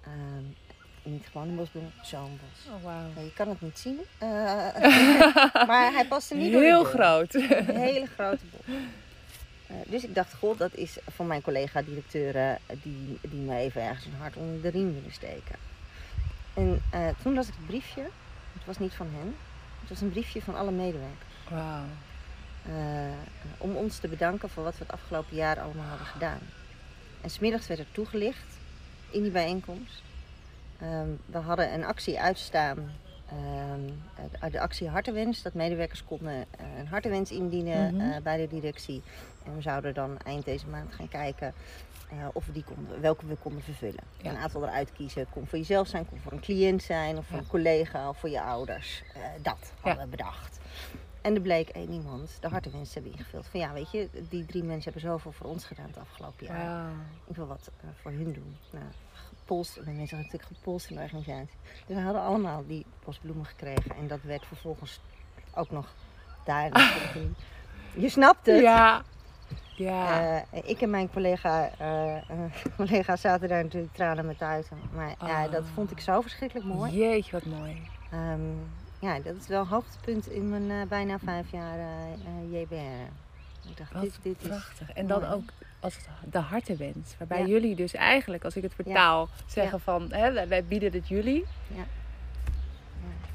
[0.00, 0.44] Ehm,
[1.06, 2.74] niet gewoon een bosbloem, zo'n bos.
[2.74, 2.82] Oh.
[2.82, 4.00] Ja, je kan het niet zien.
[4.18, 4.28] eh,
[5.68, 7.34] maar hij paste niet door Heel groot.
[7.34, 8.74] Een hele grote bos.
[9.66, 13.82] Eh, dus ik dacht, god, dat is van mijn collega-directeuren eh, die, die me even
[13.82, 15.56] ergens een hart onder de riem willen steken.
[16.54, 16.82] En
[17.22, 18.02] toen las ik het briefje.
[18.52, 19.34] Het was niet van hen.
[19.80, 21.34] Het was een briefje van alle medewerkers.
[21.50, 21.84] Wauw.
[23.58, 26.40] om ons te bedanken voor wat we het afgelopen jaar allemaal hadden gedaan.
[27.20, 28.58] En smiddags werd er toegelicht
[29.10, 30.02] in die bijeenkomst.
[30.80, 32.90] Ehm, we hadden een actie uitstaan,
[33.28, 38.10] ehm, de- actie Hartenwens, dat medewerkers konden eh, een hartenwens indienen Mhm.
[38.10, 39.02] eh, bij de directie.
[39.44, 41.54] En we zouden dan eind deze maand gaan kijken
[42.10, 44.04] eh, of we die konden, welke we konden vervullen.
[44.22, 44.30] Ja.
[44.30, 45.26] Een aantal eruit kiezen.
[45.30, 47.42] Kon voor jezelf zijn, kon voor een cliënt zijn, of voor Ja.
[47.42, 49.02] een collega of voor je ouders.
[49.42, 50.58] Dat hadden we bedacht.
[51.20, 53.46] En er bleek één iemand de hartenwens te hebben ingevuld.
[53.46, 56.64] Van ja, weet je, die drie mensen hebben zoveel voor ons gedaan het afgelopen jaar.
[56.66, 56.92] Wauw.
[57.26, 57.70] Ik wil wat
[58.02, 58.56] voor hun doen.
[58.70, 58.84] Nou,
[59.46, 61.56] gepolst, de mensen hadden natuurlijk gepolst in de organisatie.
[61.86, 63.96] Dus we hadden allemaal die bosbloemen gekregen.
[63.96, 65.00] En dat werd vervolgens
[65.54, 65.94] ook nog
[66.44, 66.70] daar.
[67.94, 68.60] Je snapt het.
[68.60, 69.02] Ja.
[69.76, 70.22] Ja.
[70.50, 72.22] Eh, ik en mijn collega, eh, eh,
[72.76, 74.68] collega zaten daar natuurlijk tranen met uit.
[74.92, 75.52] Maar ja, Ah.
[75.52, 76.92] dat vond ik zo verschrikkelijk mooi.
[76.92, 77.82] Jeetje, wat mooi.
[78.10, 78.40] Ehm,
[79.00, 81.78] ja, dat is wel een hoogtepunt in mijn bijna vijf jaar
[82.50, 82.74] JBR.
[83.68, 84.48] Ik dacht, Wat dit, dit is...
[84.48, 84.92] prachtig.
[84.92, 85.32] En dan mooi.
[85.32, 85.50] ook
[85.80, 85.96] als
[86.30, 87.14] de hartenwens.
[87.18, 87.46] Waarbij Ja.
[87.46, 91.44] jullie dus eigenlijk, als ik het vertaal, zeggen van hè, wij- bieden het jullie.
[91.66, 91.84] Ja.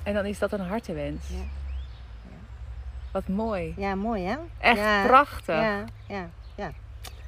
[0.03, 1.27] En dan is dat een hartenwens.
[1.29, 1.43] Ja.
[3.11, 3.73] Wat mooi.
[3.77, 4.35] Ja, mooi hè?
[4.59, 5.55] Echt prachtig.
[5.55, 6.71] Ja, ja, ja.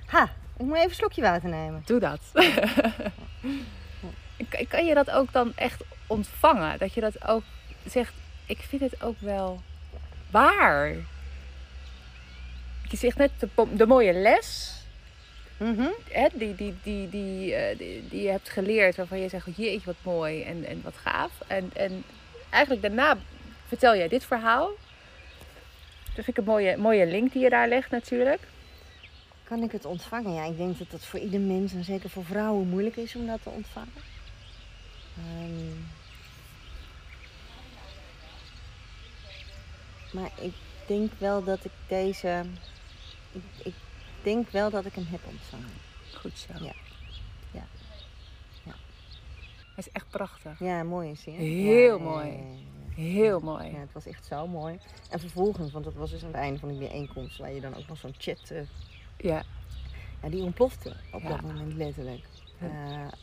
[0.06, 0.24] Ha,
[0.58, 1.82] ik moet even een slokje water nemen.
[1.86, 2.20] Doe dat.
[4.50, 6.80] kan, kan je dat ook dan echt ontvangen?
[6.80, 7.44] Dat je dat ook
[7.86, 8.14] zegt,
[8.46, 9.62] ik vind het ook wel
[10.32, 10.88] waar.
[12.90, 13.32] Je zegt net
[13.74, 14.78] de mooie les.
[15.58, 15.88] Mhm.
[16.10, 19.86] hè, die, die, die, die, eh, die, die je hebt geleerd, waarvan je zegt, jeetje,
[19.86, 21.32] wat mooi en, en wat gaaf.
[21.48, 22.04] En, en
[22.50, 23.18] eigenlijk daarna
[23.68, 24.70] vertel jij dit verhaal.
[26.16, 28.42] Dat vind ik een mooie, mooie link die je daar legt natuurlijk.
[29.44, 30.34] Kan ik het ontvangen?
[30.34, 33.28] Ja, ik denk dat dat voor ieder mens en zeker voor vrouwen moeilijk is om
[33.28, 34.02] dat te ontvangen.
[35.18, 35.78] Ehm,
[40.12, 40.54] maar ik
[40.86, 42.44] denk wel dat ik deze.
[43.32, 43.74] Ik, ik
[44.24, 45.74] denk wel dat ik hem heb ontvangen.
[46.16, 46.64] Goed zo.
[46.64, 46.74] Ja.
[47.52, 47.66] Ja.
[48.64, 48.74] Ja.
[49.56, 50.60] Hij is echt prachtig.
[50.60, 51.34] Ja, mooi is hij.
[51.34, 51.42] hè?
[51.44, 52.40] Heel Ja, mooi.
[52.96, 53.66] Heel mooi.
[53.72, 54.80] Ja, het was echt zo mooi.
[55.10, 57.76] En vervolgens, want dat was dus aan het einde van die bijeenkomst, waar je dan
[57.76, 58.58] ook nog zo'n chat eh,
[59.18, 59.44] Ja,
[60.22, 62.24] ja, die ontplofte op dat moment letterlijk.
[62.60, 62.70] Eh,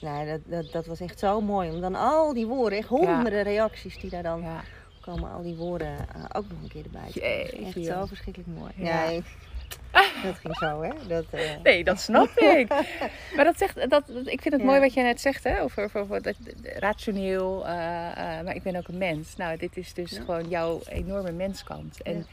[0.00, 1.70] nou, dat, dat, dat was echt zo mooi.
[1.70, 4.44] Om dan al die woorden, echt honderden reacties die daar dan
[5.00, 7.08] komen, al die woorden eh, ook nog een keer erbij.
[7.12, 8.72] Jeetje, Echt zo verschrikkelijk mooi.
[8.76, 9.20] Ja.
[10.22, 10.90] Dat ging zo, hè?
[11.08, 12.68] Dat, eh, Nee, dat snap ik.
[13.36, 14.66] Maar dat zegt, dat, ik vind het Ja.
[14.66, 15.60] mooi wat jij net zegt, hè?
[15.62, 19.36] Over, over, over dat, rationeel, eh, eh, maar ik ben ook een mens.
[19.36, 20.20] Nou, dit is dus Ja.
[20.24, 22.02] gewoon jouw enorme menskant.
[22.02, 22.24] En Ja.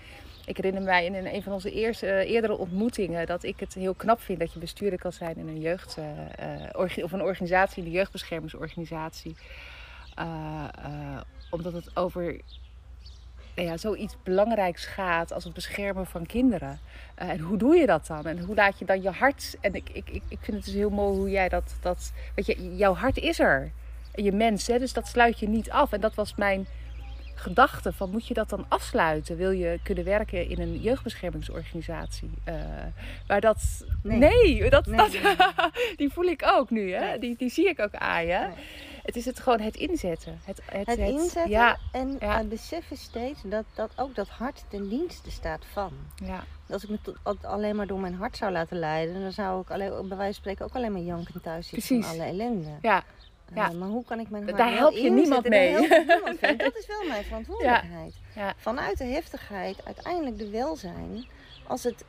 [0.46, 3.74] ik herinner mij in een, een van onze eerste, eh, eerdere ontmoetingen dat ik het
[3.74, 7.22] heel knap vind dat je bestuurder kan zijn in een jeugd, eh, eh, of een
[7.22, 9.36] organisatie, een jeugdbeschermingsorganisatie.
[10.16, 12.42] Eh, eh, omdat het over
[13.58, 16.80] nou ja, zoiets belangrijks gaat als het beschermen van kinderen.
[17.16, 18.26] Eh, en hoe doe je dat dan?
[18.26, 19.58] En hoe laat je dan je hart...
[19.62, 21.78] En ik, ik, ik, ik vind het dus heel mooi hoe jij dat...
[21.82, 23.72] dat weet je, jouw hart is er.
[24.12, 25.92] En je mens, hè, dus dat sluit je niet af.
[25.92, 26.68] En dat was mijn
[27.36, 29.38] gedachte van moet je dat dan afsluiten?
[29.38, 32.30] Wil je kunnen werken in een jeugdbeschermingsorganisatie?
[32.44, 32.56] Eh
[33.28, 33.86] maar dat...
[34.04, 34.20] Nee.
[34.20, 35.36] Nee, dat, Nee, dat, nee,
[35.98, 36.94] die voel ik ook nu.
[36.94, 37.20] Hè?
[37.20, 38.48] Die, die zie ik ook aan je.
[39.08, 40.40] Het is het gewoon het inzetten.
[40.44, 42.40] Het, het, het inzetten Ja, en ja.
[42.40, 45.92] eh, beseffen steeds dat, dat ook dat hart ten dienste staat van.
[46.16, 49.62] ja, Als ik me tot- alleen maar door mijn hart zou laten leiden, dan zou
[49.62, 52.06] ik alleen, bij wijze van spreken ook alleen maar jankend thuis zitten Precies.
[52.06, 52.70] van alle ellende.
[52.82, 53.04] ja.
[53.50, 53.70] Eh, Ja.
[53.72, 55.78] maar hoe kan ik mijn hart Daar help je niemand mee.
[55.80, 56.42] niemand.
[56.42, 58.14] Dat is wel mijn verantwoordelijkheid.
[58.36, 58.54] Ja.
[58.58, 61.26] Vanuit de heftigheid uiteindelijk de welzijn
[61.68, 62.04] als het,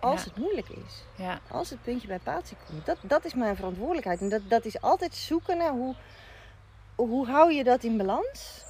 [0.00, 0.28] als Ja.
[0.28, 1.04] het moeilijk is.
[1.16, 1.40] ja.
[1.50, 2.86] Als het puntje bij paaltje komt.
[2.86, 4.20] Dat, dat is mijn verantwoordelijkheid.
[4.20, 5.94] En dat, dat is altijd zoeken naar hoe,
[6.94, 8.64] hoe hou je dat in balans.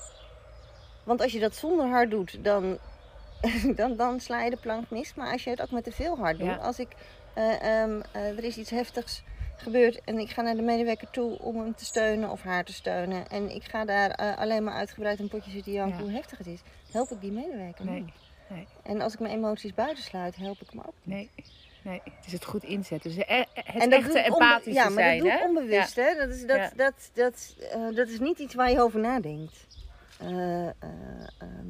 [1.04, 2.78] Want als je dat zonder hard doet, dan,
[3.76, 5.14] dan, dan sla je de plank mis.
[5.14, 6.46] Maar als je het ook met te veel hard doet.
[6.48, 6.56] Ja.
[6.56, 6.88] Als ik,
[7.34, 9.22] eh, ehm, eh, er is iets heftigs
[9.56, 12.72] gebeurd en ik ga naar de medewerker toe om hem te steunen of haar te
[12.72, 13.28] steunen.
[13.28, 16.02] En ik ga daar eh, alleen maar uitgebreid een potje zitten janken Ja.
[16.04, 16.60] hoe heftig het is.
[16.92, 18.00] Help ik die medewerker Nee.
[18.00, 18.14] niet.
[18.48, 18.66] Nee.
[18.82, 21.14] En als ik mijn emoties buitensluit, help ik hem ook niet.
[21.16, 21.30] Nee,
[21.82, 23.10] nee, het is het goed inzetten.
[23.14, 26.14] Dus e- het En dat echte empathische Ja, maar zijn, dat doe ik onbewust, hè.
[26.14, 26.70] Dat is, dat, Ja.
[26.76, 29.66] dat, dat, eh, dat is niet iets waar je over nadenkt.
[30.18, 30.72] Eh, eh,
[31.38, 31.66] ehm,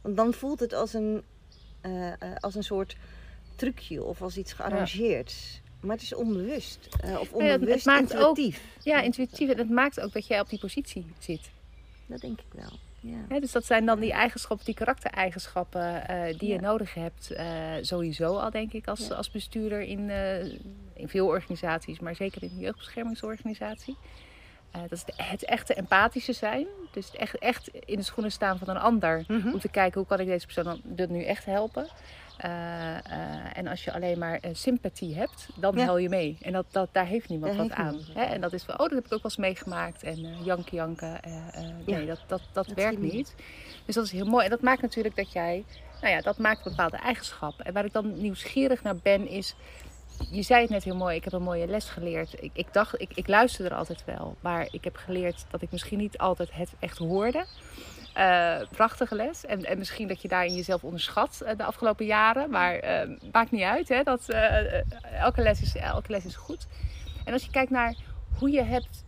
[0.00, 1.22] want dan voelt het als een,
[1.80, 2.96] eh, eh, als een soort
[3.56, 5.60] trucje of als iets gearrangeerd.
[5.80, 6.88] Maar het is onbewust.
[7.00, 8.62] eh, of het onbewust maakt intuïtief.
[8.82, 9.50] Ja, ja, intuïtief.
[9.50, 11.50] En het maakt ook dat jij op die positie zit.
[12.06, 12.78] Dat denk ik wel.
[13.28, 13.40] Ja.
[13.40, 17.30] Dus dat zijn dan die eigenschappen, die karaktereigenschappen eh, die je nodig hebt.
[17.30, 17.46] eh,
[17.80, 20.44] sowieso al, denk ik, als, als bestuurder in, eh,
[20.94, 23.96] in veel organisaties, maar zeker in een jeugdbeschermingsorganisatie.
[24.72, 26.66] Dat is de- het echte empathische zijn.
[26.92, 29.24] Dus het echt, echt in de schoenen staan van een ander.
[29.28, 29.52] Mhm.
[29.52, 31.86] Om te kijken hoe kan ik deze persoon dan dit nu echt helpen.
[32.38, 33.00] Eh, eh,
[33.54, 35.84] en als je alleen maar eh, sympathie hebt, dan Ja.
[35.84, 36.38] huil je mee.
[36.40, 37.94] En dat, dat, daar heeft niemand Daar wat heeft aan.
[37.94, 38.22] niemand Hè?
[38.22, 40.02] En dat is van, oh, dat heb ik ook wel eens meegemaakt.
[40.02, 41.20] En janken, janken.
[41.26, 41.50] Ja.
[41.86, 43.12] Nee, dat, dat, dat, Dat werkt niet.
[43.12, 43.34] niet.
[43.84, 44.44] Dus dat is heel mooi.
[44.44, 45.64] En dat maakt natuurlijk dat jij,
[46.00, 47.64] nou ja, dat maakt bepaalde eigenschappen.
[47.64, 49.54] En waar ik dan nieuwsgierig naar ben, is.
[50.30, 52.42] Je zei het net heel mooi, ik heb een mooie les geleerd.
[52.42, 54.36] Ik, ik dacht, ik, ik luisterde er altijd wel.
[54.40, 57.46] Maar ik heb geleerd dat ik misschien niet altijd het echt hoorde.
[58.18, 59.46] Eh, prachtige les.
[59.46, 62.50] En, en misschien dat je daarin jezelf onderschat eh, de afgelopen jaren.
[62.50, 63.88] Maar eh, maakt niet uit.
[63.88, 64.02] Hè?
[64.02, 64.28] Dat,
[65.18, 66.66] elke, les is, elke les is goed.
[67.24, 67.94] En als je kijkt naar
[68.38, 69.04] hoe je hebt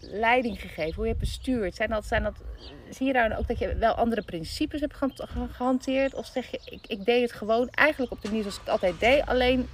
[0.00, 1.74] leiding gegeven, hoe je hebt bestuurd.
[1.74, 2.34] Zijn dat, zijn dat,
[2.90, 6.14] zie je daar ook dat je wel andere principes hebt gehan- ge- gehanteerd?
[6.14, 8.72] Of zeg je, ik, ik deed het gewoon eigenlijk op de manier zoals ik het
[8.72, 9.26] altijd deed.
[9.26, 9.68] Alleen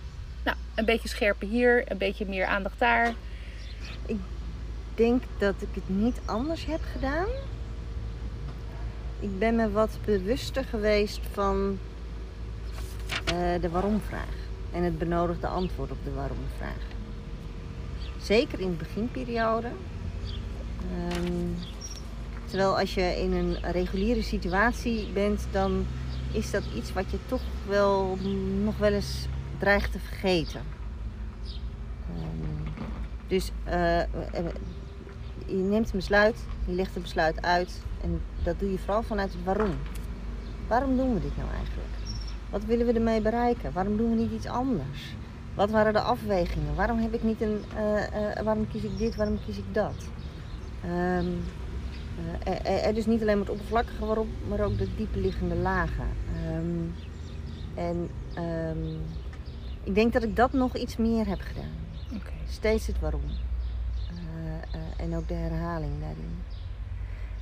[0.45, 3.15] nou, een beetje scherper hier, een beetje meer aandacht daar.
[4.07, 4.21] Ik
[4.95, 7.29] denk dat ik het niet anders heb gedaan.
[9.21, 11.79] Ik ben me wat bewuster geweest van
[13.25, 14.37] eh, de waarom-vraag.
[14.73, 16.87] En het benodigde antwoord op de waarom-vraag.
[18.21, 19.69] Zeker in de beginperiode.
[20.93, 21.47] Ehm,
[22.45, 25.87] terwijl als je in een reguliere situatie bent, dan
[26.33, 28.19] is dat iets wat je toch wel
[28.63, 29.27] nog wel eens
[29.59, 30.63] dreigt te vergeten.
[32.09, 32.87] Ehm,
[33.27, 34.07] dus eh, eh,
[35.47, 39.33] je neemt een besluit, je legt het besluit uit en dat doe je vooral vanuit
[39.33, 39.75] het waarom.
[40.69, 41.89] Waarom doen we dit nou eigenlijk?
[42.51, 43.73] Wat willen we ermee bereiken?
[43.73, 45.15] Waarom doen we niet iets anders?
[45.55, 46.75] Wat waren de afwegingen?
[46.75, 50.09] Waarom heb ik niet een, eh, eh, waarom kies ik dit, waarom kies ik dat?
[50.81, 51.19] Eh,
[52.87, 56.07] er- dus niet alleen maar het oppervlakkige waarom, maar ook de diepe liggende lagen.
[56.35, 56.85] Ehm,
[57.75, 58.95] en ehm,
[59.85, 61.71] ik denk dat ik dat nog iets meer heb gedaan.
[62.49, 63.23] Steeds het waarom.
[64.97, 66.38] En ook de herhaling daarin.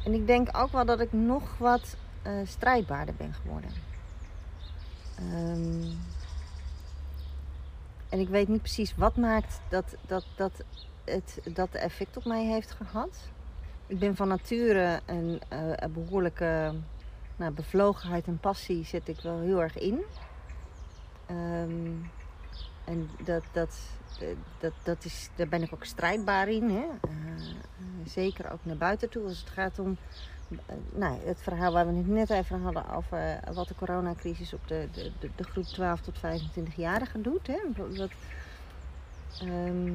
[0.06, 3.70] En ik denk ook wel dat ik nog wat eh, strijdbaarder ben geworden.
[5.18, 5.90] Ehm,
[8.08, 10.52] en ik weet niet precies wat maakt dat, dat, dat
[11.04, 13.28] het dat effect op mij heeft gehad.
[13.86, 16.74] Ik ben van nature een, eh, een behoorlijke
[17.36, 20.02] nou, bevlogenheid en passie zet ik wel heel erg in.
[21.26, 21.92] Ehm,
[22.84, 23.78] en dat, dat,
[24.58, 26.70] dat, dat is, daar ben ik ook strijdbaar in.
[26.70, 26.84] Hè?
[28.08, 29.96] Zeker ook naar buiten toe als het gaat om
[30.92, 34.88] nou, het verhaal waar we het net even hadden over wat de coronacrisis op de,
[34.92, 37.46] de, de, groep 12 tot 25-jarigen doet.
[37.46, 37.58] Hè?
[37.74, 38.10] Dat,
[39.40, 39.92] ehm,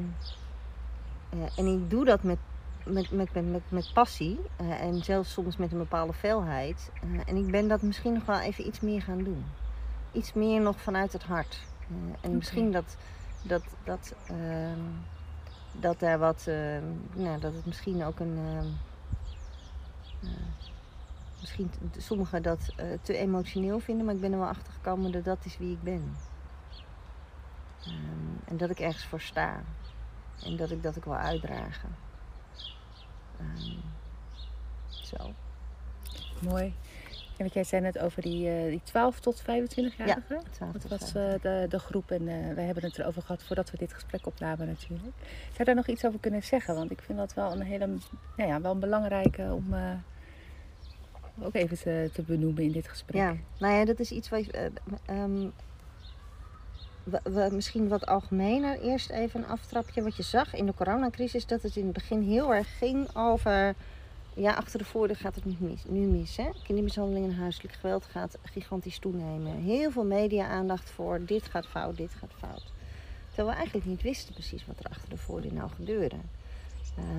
[1.56, 2.38] en ik doe dat met,
[2.86, 6.91] met, met, met, met, passie uh, en zelfs soms met een bepaalde felheid.
[7.04, 9.45] Uh, en ik ben dat misschien nog wel even iets meer gaan doen.
[10.12, 11.60] Iets meer nog vanuit het hart.
[11.89, 12.32] Uh, en okay.
[12.32, 12.97] misschien dat,
[13.41, 14.80] dat, dat, ehm,
[15.71, 20.29] dat daar wat, ehm, nou, dat het misschien ook een uh,
[21.39, 25.45] misschien sommigen dat te emotioneel vinden, maar ik ben er wel achter gekomen dat dat
[25.45, 26.15] is wie ik ben.
[27.88, 29.63] Um, en dat ik ergens voor sta.
[30.43, 31.95] En dat ik dat ik wil uitdragen.
[33.39, 33.81] Um,
[34.88, 35.34] zo.
[36.39, 36.73] Mooi.
[37.41, 40.06] En wat jij zei net over die, uh, die 12 tot 25-jarigen.
[40.06, 43.43] Ja, 12 dat was uh, de, de groep en uh, we hebben het erover gehad
[43.43, 45.15] voordat we dit gesprek opnamen natuurlijk.
[45.23, 46.75] Zou je daar nog iets over kunnen zeggen?
[46.75, 47.88] Want ik vind dat wel een hele,
[48.38, 49.75] nou ja, wel een belangrijke om
[51.39, 53.21] ook even te, te, benoemen in dit gesprek.
[53.21, 54.45] Ja, nou ja, dat is iets wat
[55.10, 55.51] um,
[57.04, 58.80] we, we, misschien wat algemener.
[58.80, 60.04] Eerst even een aftrapje.
[60.04, 63.75] Wat je zag in de coronacrisis, dat het in het begin heel erg ging over
[64.36, 65.84] ja, achter de voordeur gaat het nu mis.
[65.88, 66.50] Nu mis hè?
[66.63, 69.56] Kindermishandeling en huiselijk geweld gaat gigantisch toenemen.
[69.56, 72.72] Heel veel media-aandacht voor dit gaat fout, dit gaat fout.
[73.28, 76.15] Terwijl we eigenlijk niet wisten precies wat er achter de voordeur nou gebeurde.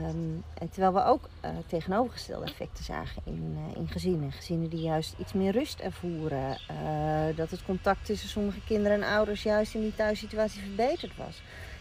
[0.07, 4.33] Um, terwijl we ook uh, tegenovergestelde effecten zagen in, uh, in gezinnen.
[4.33, 6.59] Gezinnen die juist iets meer rust ervoeren.
[6.70, 11.37] Uh, dat het contact tussen sommige kinderen en ouders juist in die thuissituatie verbeterd was.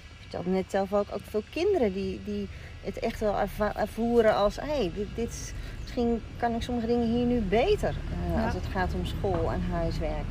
[0.09, 2.47] Ik vertelde net zelf ook, ook veel kinderen die, die
[2.81, 3.35] het echt wel
[3.75, 4.55] ervoeren als...
[4.55, 7.93] hé, hey, dit, dit, misschien kan ik sommige dingen hier nu beter
[8.35, 8.45] ja.
[8.45, 10.25] als het gaat om school en huiswerk.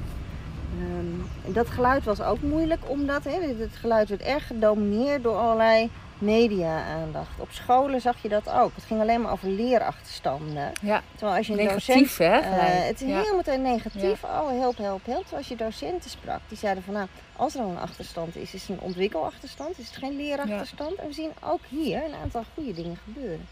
[0.80, 5.36] Um, en dat geluid was ook moeilijk, omdat hè, het geluid werd erg gedomineerd door
[5.36, 7.40] allerlei media-aandacht.
[7.40, 8.74] Op scholen zag je dat ook.
[8.74, 10.72] Het ging alleen maar over leerachterstanden.
[10.80, 11.02] Ja.
[11.12, 12.50] Terwijl als je een negatief, docent, hè?
[12.50, 13.20] Uh, het is ja.
[13.22, 14.22] heel meteen negatief.
[14.22, 14.42] Ja.
[14.42, 15.20] Oh, help, help, help.
[15.20, 17.06] Terwijl als je docenten sprak, die zeiden van nou,
[17.36, 20.96] als er al een achterstand is, is het een ontwikkelachterstand, is het geen leerachterstand.
[20.96, 21.02] Ja.
[21.02, 23.48] En we zien ook hier een aantal goede dingen gebeuren.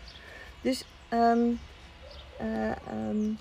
[0.61, 1.61] Dus um,
[2.41, 3.39] uh, um,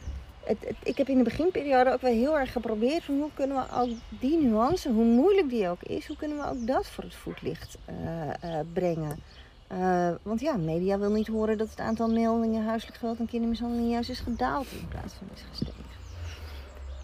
[0.48, 3.58] het, het, ik heb in de beginperiode ook wel heel erg geprobeerd van hoe kunnen
[3.58, 7.04] we ook die nuance, hoe moeilijk die ook is, hoe kunnen we ook dat voor
[7.04, 9.20] het voetlicht uh, uh, brengen.
[9.72, 13.92] Uh, want ja, media wil niet horen dat het aantal meldingen huiselijk geweld en kindermishandeling
[13.92, 15.86] juist is gedaald in plaats van is gestegen.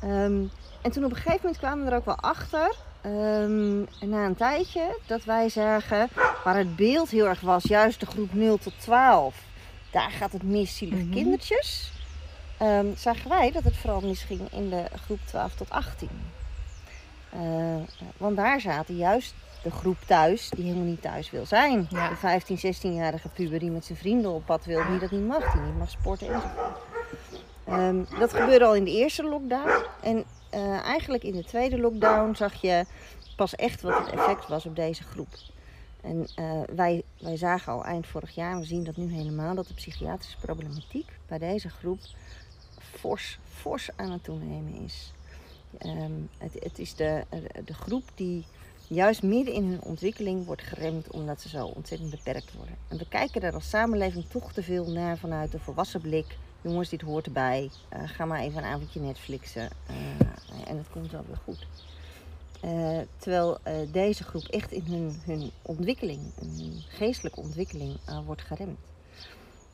[0.03, 0.51] Um,
[0.81, 2.75] en toen op een gegeven moment kwamen we er ook wel achter,
[3.05, 6.09] um, na een tijdje, dat wij zagen
[6.43, 9.43] waar het beeld heel erg was, juist de groep 0 tot 12,
[9.91, 11.17] daar gaat het mis zielige mm -hmm.
[11.17, 11.92] kindertjes
[12.61, 16.09] um, zagen wij dat het vooral misging in de groep 12 tot 18.
[17.33, 17.41] Uh,
[18.17, 21.87] want daar zaten juist de groep thuis die helemaal niet thuis wil zijn.
[21.89, 22.09] Ja.
[22.09, 25.51] De 15, 16-jarige puber die met zijn vrienden op pad wil, die dat niet mag,
[25.51, 26.77] die niet mag sporten enzovoort.
[27.69, 29.85] Um, dat gebeurde al in de eerste lockdown.
[30.01, 32.85] En uh, eigenlijk in de tweede lockdown zag je
[33.35, 35.27] pas echt wat het effect was op deze groep.
[36.01, 39.67] En uh, wij, wij zagen al eind vorig jaar, we zien dat nu helemaal, dat
[39.67, 41.99] de psychiatrische problematiek bij deze groep
[42.99, 45.11] fors, fors aan het toenemen is.
[45.85, 47.23] Um, het, het, is de,
[47.65, 48.45] de groep die
[48.87, 52.75] juist midden in hun ontwikkeling wordt geremd omdat ze zo ontzettend beperkt worden.
[52.87, 56.37] En we kijken daar als samenleving toch te veel naar vanuit de volwassen blik.
[56.61, 57.69] Jongens, dit hoort erbij.
[57.93, 59.69] Uh, ga maar even een avondje Netflixen.
[59.89, 61.67] Uh, en het komt wel weer goed.
[62.65, 63.57] Uh, terwijl
[63.91, 68.79] deze groep echt in hun, hun ontwikkeling, hun geestelijke ontwikkeling, wordt geremd.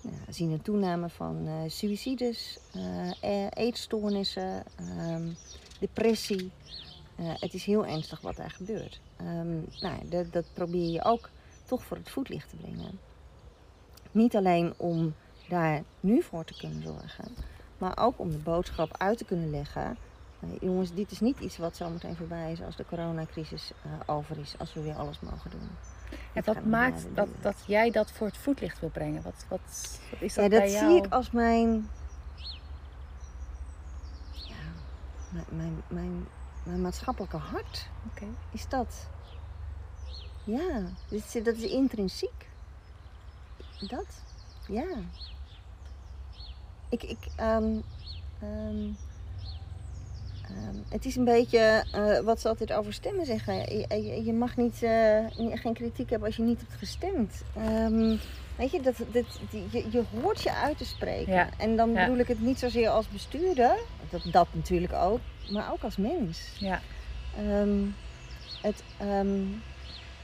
[0.01, 4.63] We zien een toename van uh, suïcides, uh, eetstoornissen,
[5.09, 5.35] um,
[5.79, 6.51] depressie.
[7.19, 8.99] Uh, het is heel ernstig wat daar gebeurt.
[9.21, 11.29] Um, nou, dat, dat probeer je ook
[11.65, 12.99] toch voor het voetlicht te brengen.
[14.12, 15.13] Niet alleen om
[15.49, 17.35] daar nu voor te kunnen zorgen,
[17.77, 19.97] maar ook om de boodschap uit te kunnen leggen.
[20.62, 23.71] jongens, dit is niet iets wat zo meteen voorbij is als de coronacrisis
[24.05, 25.69] over is, als we weer alles mogen doen.
[26.34, 29.21] En wat maakt dat, dat jij dat voor het voetlicht wil brengen?
[29.21, 30.90] Wat, wat, wat is dat ja, dat bij jou?
[30.90, 31.90] zie ik als mijn,
[34.33, 34.56] ja,
[35.29, 36.27] mijn, mijn, mijn,
[36.63, 37.90] mijn maatschappelijke hart.
[38.12, 38.29] Okay.
[38.52, 39.10] Is dat.
[40.44, 40.81] Ja,
[41.44, 42.48] dat is intrinsiek.
[43.79, 44.21] Dat,
[44.67, 44.88] ja.
[46.90, 47.83] Ik, ik, um,
[48.44, 48.98] um,
[50.50, 53.56] Um, het is een beetje uh, wat ze altijd over stemmen zeggen.
[53.56, 57.43] Je, je, je mag niet, uh, geen kritiek hebben als je niet hebt gestemd.
[57.58, 58.19] Um,
[58.56, 59.39] weet je, dat, dat,
[59.71, 61.33] je, je hoort je uit te spreken.
[61.33, 61.50] Ja.
[61.58, 62.02] En dan Ja.
[62.06, 63.75] bedoel ik het niet zozeer als bestuurder,
[64.10, 65.19] dat, dat natuurlijk ook,
[65.52, 66.39] maar ook als mens.
[66.60, 66.81] Ja.
[67.37, 67.79] Ehm,
[68.62, 69.41] het, ehm,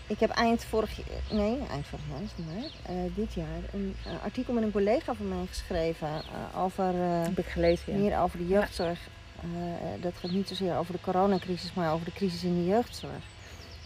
[0.07, 3.95] ik heb eind vorig jaar, nee, eind vorig jaar is het eh, dit jaar, een
[4.05, 7.93] eh, artikel met een collega van mij geschreven eh, over, eh, heb ik gelezen.
[7.93, 7.99] Ja.
[7.99, 8.99] meer over de jeugdzorg.
[9.41, 13.23] Eh, dat gaat niet zozeer over de coronacrisis, maar over de crisis in de jeugdzorg.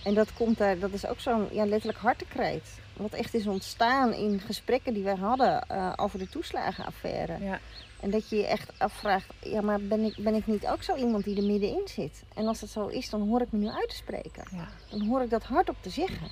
[0.03, 2.79] En dat komt daar, dat is ook zo'n ja, letterlijk hartekreet.
[2.93, 7.43] Wat echt is ontstaan in gesprekken die wij hadden eh, over de toeslagenaffaire.
[7.43, 7.59] Ja.
[7.99, 10.95] En dat je je echt afvraagt, ja, maar ben ik, ben ik niet ook zo
[10.95, 12.23] iemand die er middenin zit?
[12.35, 14.43] En als dat zo is, dan hoor ik me nu uit te spreken.
[14.51, 14.67] Ja.
[14.89, 16.27] Dan hoor ik dat hardop te zeggen.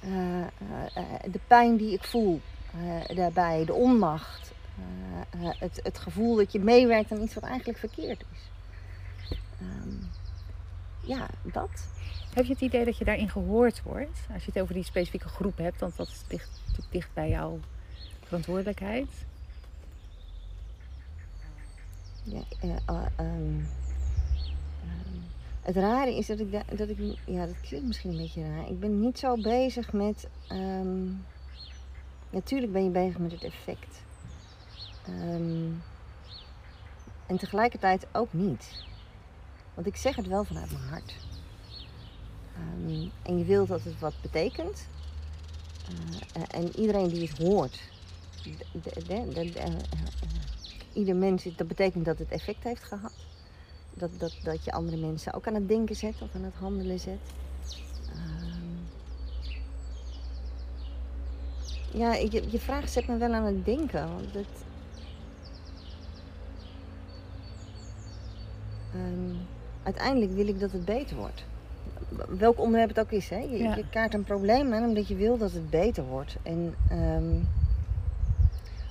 [0.00, 0.46] Eh, eh,
[0.94, 2.40] eh, de pijn die ik voel
[2.72, 4.49] eh, daarbij, de onmacht.
[5.30, 8.50] Eh, eh, het, het gevoel dat je meewerkt aan iets wat eigenlijk verkeerd is.
[9.60, 9.94] Ehm,
[11.00, 11.88] ja, dat.
[12.34, 14.26] Heb je het idee dat je daarin gehoord wordt?
[14.34, 17.28] Als je het over die specifieke groep hebt, want dat is dicht, natuurlijk dicht bij
[17.28, 17.58] jouw
[18.24, 19.08] verantwoordelijkheid.
[22.22, 23.58] Ja, eh, eh, ehm,
[24.84, 25.18] ehm,
[25.62, 28.68] het rare is dat ik, da- dat ik, ja, dat klinkt misschien een beetje raar.
[28.68, 30.28] Ik ben niet zo bezig met,
[32.30, 34.02] natuurlijk ben je bezig met het effect.
[35.10, 35.72] Ehm,
[37.26, 38.84] en tegelijkertijd ook niet.
[39.74, 41.14] Want ik zeg het wel vanuit mijn hart.
[42.54, 44.86] Ehm, en je wilt dat het wat betekent.
[46.32, 47.80] Eh, en iedereen die het hoort,
[48.42, 49.74] de, de, eh,
[50.92, 53.12] ieder mens, dat betekent dat het effect heeft gehad.
[53.94, 57.00] Dat, dat, dat je andere mensen ook aan het denken zet of aan het handelen
[57.00, 57.18] zet.
[58.12, 58.76] Ehm,
[61.98, 64.08] ja, je, je vraag zet me wel aan het denken.
[64.08, 64.64] Want het,
[68.94, 69.34] Ehm,
[69.82, 71.44] uiteindelijk wil ik dat het beter wordt.
[72.38, 73.36] Welk onderwerp het ook is, hè?
[73.38, 73.74] Je, Ja.
[73.76, 76.36] je kaart een probleem aan omdat je wil dat het beter wordt.
[76.42, 77.34] En ehm,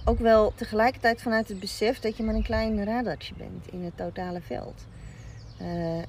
[0.06, 3.98] ook wel tegelijkertijd vanuit het besef dat je maar een klein radartje bent in het
[3.98, 4.86] totale veld.
[5.58, 6.04] Eh, eh,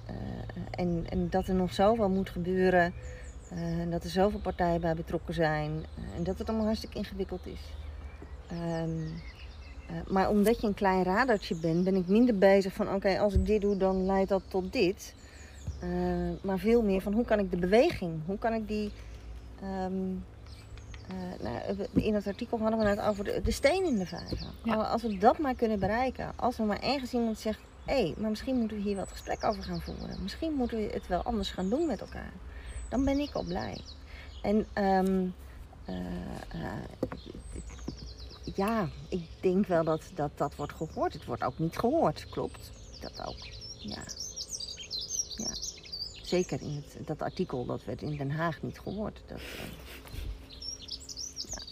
[0.70, 2.92] en, en dat er nog zoveel moet gebeuren.
[3.50, 5.84] eh, en dat er zoveel partijen bij betrokken zijn.
[6.16, 7.60] en dat het allemaal hartstikke ingewikkeld is.
[8.46, 9.29] Ehm, eh,
[10.08, 13.46] maar omdat je een klein radartje bent, ben ik minder bezig van oké, als ik
[13.46, 15.14] dit doe, dan leidt dat tot dit.
[15.80, 15.88] Eh,
[16.42, 18.90] maar veel meer van hoe kan ik de beweging, hoe kan ik die.
[19.60, 19.92] ehm,
[21.08, 24.46] eh, nou, in het artikel hadden we het over de, de steen in de vijver.
[24.64, 24.74] Ja.
[24.74, 28.30] Als we dat maar kunnen bereiken, als er maar ergens iemand zegt: hé, hey, maar
[28.30, 30.22] misschien moeten we hier wat gesprek over gaan voeren.
[30.22, 32.32] Misschien moeten we het wel anders gaan doen met elkaar.
[32.88, 33.80] Dan ben ik al blij.
[34.42, 35.26] En ehm,
[35.84, 35.96] eh,
[36.48, 36.72] eh,
[38.54, 41.12] ja, ik denk wel dat, dat dat wordt gehoord.
[41.12, 42.70] Het wordt ook niet gehoord, klopt.
[43.00, 43.46] Dat ook.
[43.78, 44.02] Ja.
[45.36, 45.54] ja.
[46.22, 49.20] Zeker in het, dat artikel, dat werd in Den Haag niet gehoord.
[49.26, 49.64] Dat, eh,
[51.50, 51.62] ja.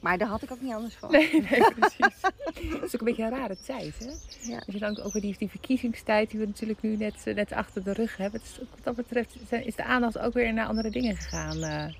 [0.00, 1.10] Maar daar had ik ook niet anders van.
[1.10, 2.20] Nee, nee, precies.
[2.54, 4.10] Het is ook een beetje een rare tijd, hè?
[4.50, 4.56] Ja.
[4.56, 7.52] Als je dan ook over die, die verkiezingstijd die we natuurlijk nu net, eh, net
[7.52, 8.40] achter de rug hebben.
[8.40, 11.62] Het is, wat dat betreft is de aandacht ook weer naar andere dingen gegaan.
[11.62, 11.94] eh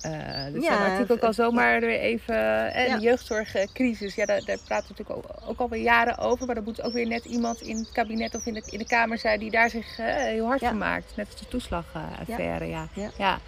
[0.00, 0.12] eh
[0.52, 2.72] dus Ja, zo'n artikel kan het- zomaar weer even...
[2.74, 2.96] En Ja.
[2.96, 6.46] de jeugdzorgcrisis, ja, daar, daar praten we natuurlijk ook, ook alweer jaren over.
[6.46, 8.86] Maar dan moet ook weer net iemand in het kabinet of in de, in de
[8.86, 10.68] Kamer zijn die daar zich eh, heel hard Ja.
[10.68, 11.12] voor maakt.
[11.16, 12.88] Net als de toeslagaffaire, ja.
[12.94, 13.10] Ja.
[13.18, 13.38] Ja.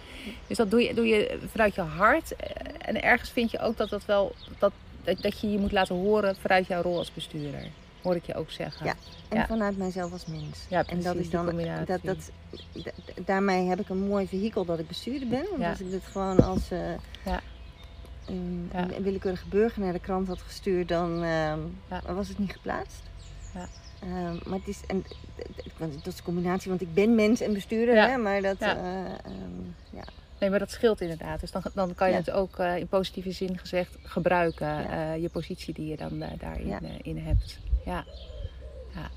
[0.47, 2.35] Dus dat doe je, doe je vanuit je hart.
[2.35, 2.49] Eh,
[2.85, 4.71] En ergens vind je ook dat, dat, wel, dat,
[5.03, 7.63] dat, dat je je moet laten horen vanuit jouw rol als bestuurder.
[8.03, 8.85] Hoor ik je ook zeggen.
[8.85, 8.93] Ja.
[9.29, 9.45] En Ja.
[9.47, 10.59] vanuit mijzelf als mens.
[10.69, 11.45] Ja, en dat is dan,
[11.85, 12.31] dat, dat,
[13.25, 15.45] daarmee heb ik een mooi vehikel dat ik bestuurder ben.
[15.49, 15.69] Want Ja.
[15.69, 16.79] als ik dit gewoon als eh,
[17.25, 17.41] Ja.
[18.25, 18.79] een, Ja.
[18.95, 22.13] een willekeurige burger naar de krant had gestuurd, dan ehm, Ja.
[22.13, 23.01] was het niet geplaatst.
[23.53, 23.67] Ja.
[24.01, 25.03] Ehm, maar het is, en,
[25.77, 28.07] dat is een combinatie, want ik ben mens en bestuurder, Ja.
[28.09, 28.75] hè, maar dat, Ja.
[28.77, 30.03] eh, ehm, ja.
[30.39, 31.39] Nee, maar dat scheelt inderdaad.
[31.39, 32.19] Dus dan, dan kan je Ja.
[32.19, 34.67] het ook eh, in positieve zin gezegd gebruiken.
[34.67, 35.13] Ja.
[35.13, 36.79] je positie die je dan daarin Ja.
[37.01, 37.59] in hebt.
[37.85, 38.03] Ja.
[38.93, 39.09] ja.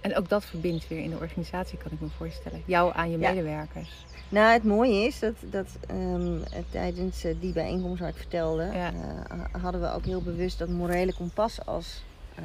[0.00, 2.62] En ook dat verbindt weer in de organisatie, kan ik me voorstellen.
[2.66, 3.28] Jou aan je Ja.
[3.30, 4.04] medewerkers.
[4.28, 8.62] Nou, het mooie is dat, dat ehm, eh, tijdens eh, die bijeenkomst waar ik vertelde,
[8.62, 8.92] Ja.
[8.92, 12.02] eh, hadden we ook heel bewust dat morele kompas als
[12.34, 12.44] eh,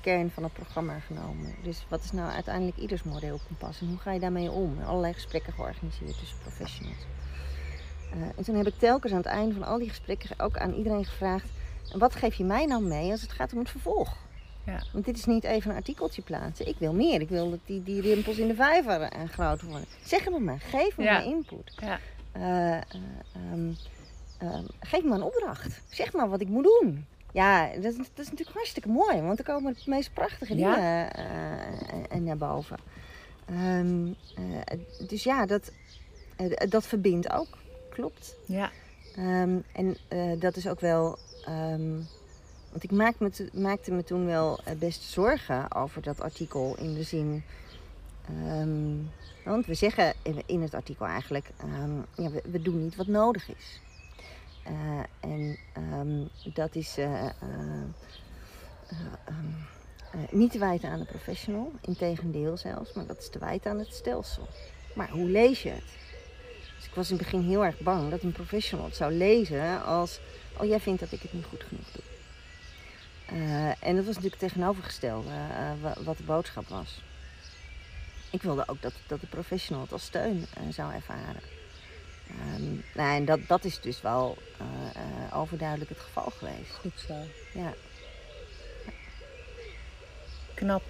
[0.00, 1.54] kern van het programma genomen.
[1.62, 4.76] Dus wat is nou uiteindelijk ieders moreel kompas en hoe ga je daarmee om?
[4.86, 6.98] Allerlei gesprekken georganiseerd tussen professionals.
[8.36, 11.04] En toen heb ik telkens aan het einde van al die gesprekken ook aan iedereen
[11.04, 11.48] gevraagd:
[11.92, 14.16] "En wat geef je mij nou mee als het gaat om het vervolg?
[14.64, 14.82] Ja.
[14.92, 16.66] Want dit is niet even een artikeltje plaatsen.
[16.68, 17.20] Ik wil meer.
[17.20, 19.86] Ik wil dat die, die rimpels in de vijver eh, groter worden.
[20.04, 20.60] Zeg het me maar.
[20.60, 21.12] Geef me Ja.
[21.12, 21.72] maar input.
[21.80, 21.98] Ja.
[22.32, 22.82] Eh, eh,
[23.32, 25.80] ehm, geef me een opdracht.
[25.90, 27.06] Zeg maar wat ik moet doen.
[27.32, 29.20] Ja, dat is, dat is natuurlijk hartstikke mooi.
[29.20, 30.74] Want er komen de meest prachtige Ja.
[30.74, 31.12] dingen
[32.10, 32.76] eh, naar boven.
[33.46, 34.06] Ehm,
[34.36, 34.78] eh,
[35.08, 35.72] dus ja, dat,
[36.68, 37.48] dat verbindt ook.
[37.90, 38.36] Klopt.
[38.46, 38.70] Ja.
[39.16, 39.96] Ehm, en
[40.38, 41.18] dat is ook wel.
[41.46, 41.94] Ehm,
[42.70, 46.76] want ik maak me te- maakte me toen wel eh, best zorgen over dat artikel.
[46.78, 47.44] In de zin.
[48.28, 48.96] Ehm,
[49.44, 50.14] want we zeggen
[50.46, 53.80] in het artikel eigenlijk, um, ja, we, we, doen niet wat nodig is.
[54.68, 55.58] Uh, en
[56.54, 57.24] dat is uh,
[60.30, 63.94] niet te wijten aan de professional, integendeel zelfs, maar dat is te wijten aan het
[63.94, 64.46] stelsel.
[64.94, 65.84] Maar hoe lees je het?
[66.96, 70.18] Ik was in het begin heel erg bang dat een professional het zou lezen als:
[70.56, 72.04] Oh, jij vindt dat ik het niet goed genoeg doe.
[73.80, 75.30] en dat was natuurlijk tegenovergestelde
[76.04, 77.00] wat de boodschap was
[78.30, 81.42] ik wilde ook dat, dat de professional het als steun uh, zou ervaren.
[82.54, 84.36] Um, nou, en dat, dat is dus wel
[85.32, 86.74] overduidelijk het geval geweest.
[86.80, 87.14] Goed zo.
[87.58, 87.74] Ja.
[90.54, 90.82] Knap.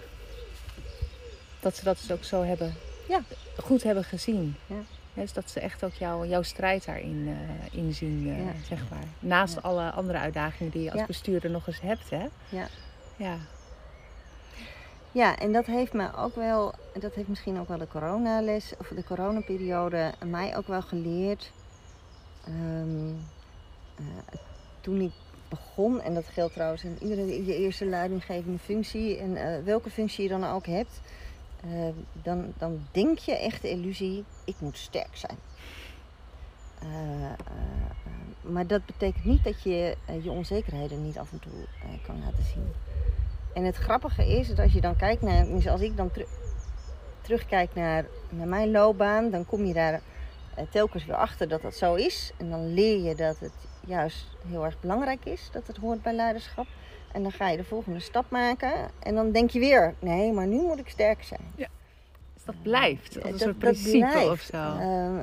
[1.60, 2.74] Dat ze dat dus ook zo hebben.
[3.08, 3.22] Ja.
[3.56, 4.56] Goed hebben gezien.
[4.66, 4.84] Ja.
[5.16, 7.36] Dus dat ze echt ook jou, jouw strijd daarin
[7.70, 8.52] inzien, ja.
[8.68, 9.04] zeg maar.
[9.18, 9.60] Naast ja.
[9.60, 12.26] alle andere uitdagingen die je als bestuurder nog eens hebt, hè?
[12.48, 12.68] Ja.
[13.16, 13.36] Ja.
[15.12, 18.88] Ja, en dat heeft me ook wel, dat heeft misschien ook wel de coronales of
[18.88, 21.52] de coronaperiode mij ook wel geleerd.
[22.48, 23.26] Um,
[24.00, 24.06] uh,
[24.80, 25.12] toen ik
[25.48, 30.22] begon, en dat geldt trouwens in iedere je eerste leidinggevende functie, en uh, welke functie
[30.22, 31.00] je dan ook hebt,
[31.66, 31.88] uh,
[32.22, 35.38] dan, dan denk je echt de illusie, ik moet sterk zijn.
[38.40, 41.66] maar dat betekent niet dat je je onzekerheden niet af en toe
[42.06, 42.72] kan laten zien.
[43.54, 46.10] En het grappige is dat als je dan kijkt naar, als ik dan
[47.20, 50.00] terugkijk naar, naar mijn loopbaan, dan kom je daar
[50.70, 52.32] telkens weer achter dat dat zo is.
[52.36, 53.52] En dan leer je dat het
[53.86, 56.66] juist heel erg belangrijk is, dat het hoort bij leiderschap.
[57.12, 60.46] En dan ga je de volgende stap maken en dan denk je weer, nee, maar
[60.46, 61.52] nu moet ik sterk zijn.
[61.56, 61.68] Ja.
[62.34, 64.56] Dus dat blijft, als een dat, soort principe of zo.
[64.56, 65.22] Uh, uh,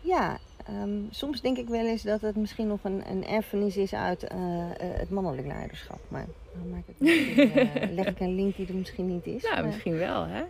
[0.00, 0.38] ja,
[0.70, 4.32] Um, soms denk ik wel eens dat het misschien nog een, een erfenis is uit
[4.32, 5.98] uh, uh, het mannelijk leiderschap.
[6.08, 6.96] Maar dan maak ik
[7.98, 9.42] leg ik een link die er misschien niet is.
[9.42, 10.42] Ja, misschien wel, hè?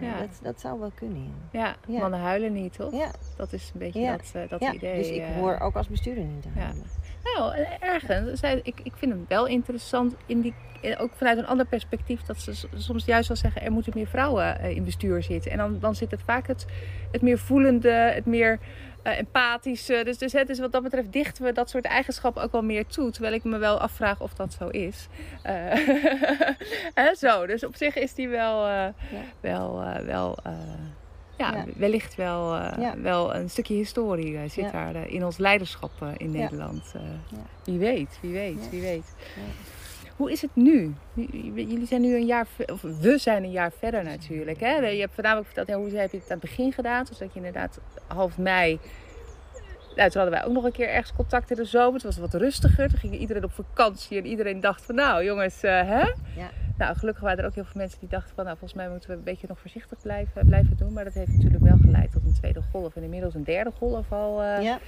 [0.00, 0.18] ja.
[0.18, 1.76] dat, dat zou wel kunnen, ja.
[1.86, 2.00] ja.
[2.00, 2.92] mannen huilen niet, toch?
[2.92, 3.10] Ja.
[3.36, 4.96] Dat is een beetje dat, dat idee.
[4.96, 6.84] Dus ik hoor ook als bestuurder niet huilen.
[7.24, 8.40] Nou, ergens.
[8.42, 10.54] Ik, ik vind hem wel interessant, in die,
[10.98, 14.60] ook vanuit een ander perspectief, dat ze soms juist wel zeggen: er moeten meer vrouwen
[14.60, 15.50] in bestuur zitten.
[15.50, 16.66] En dan, dan zit het vaak het,
[17.12, 18.58] het meer voelende, het meer
[19.04, 19.86] uh, empathisch.
[19.86, 22.86] dus, dus het is wat dat betreft dichten we dat soort eigenschappen ook wel meer
[22.86, 23.10] toe.
[23.10, 25.08] Terwijl ik me wel afvraag of dat zo is.
[26.94, 28.94] Uh, zo, dus op zich is die wel, uh, ja.
[29.40, 30.38] wel, wel
[31.50, 32.94] ja, ja, wellicht wel, ja.
[32.96, 36.94] wel een stukje historie zit daar in ons leiderschap in Nederland.
[37.64, 39.14] Wie weet, wie weet, wie weet.
[40.16, 40.94] Hoe is het nu?
[41.54, 44.60] Jullie zijn nu een jaar, of we zijn een jaar verder natuurlijk.
[44.60, 44.76] Hè?
[44.76, 47.04] Je hebt voornamelijk verteld, ja, hoe heb je het aan het begin gedaan?
[47.04, 48.78] Dus dat je inderdaad half mei
[49.96, 51.92] nou, toen hadden wij ook nog een keer ergens contact in de zomer.
[51.92, 52.88] Het was wat rustiger.
[52.88, 54.18] Toen ging iedereen op vakantie.
[54.18, 56.00] En iedereen dacht van, nou jongens, uh, hè?
[56.36, 56.50] Ja.
[56.78, 58.44] Nou, gelukkig waren er ook heel veel mensen die dachten van...
[58.44, 60.92] nou, volgens mij moeten we een beetje nog voorzichtig blijven, blijven doen.
[60.92, 62.96] Maar dat heeft natuurlijk wel geleid tot een tweede golf.
[62.96, 64.42] En inmiddels een derde golf al.
[64.42, 64.62] Uh...
[64.62, 64.78] Ja.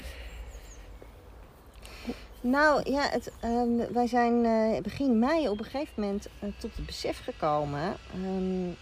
[2.41, 6.87] Nou ja, het, uh, wij zijn uh, begin mei op een gegeven moment tot het
[6.87, 7.95] besef gekomen.
[8.25, 8.77] Um,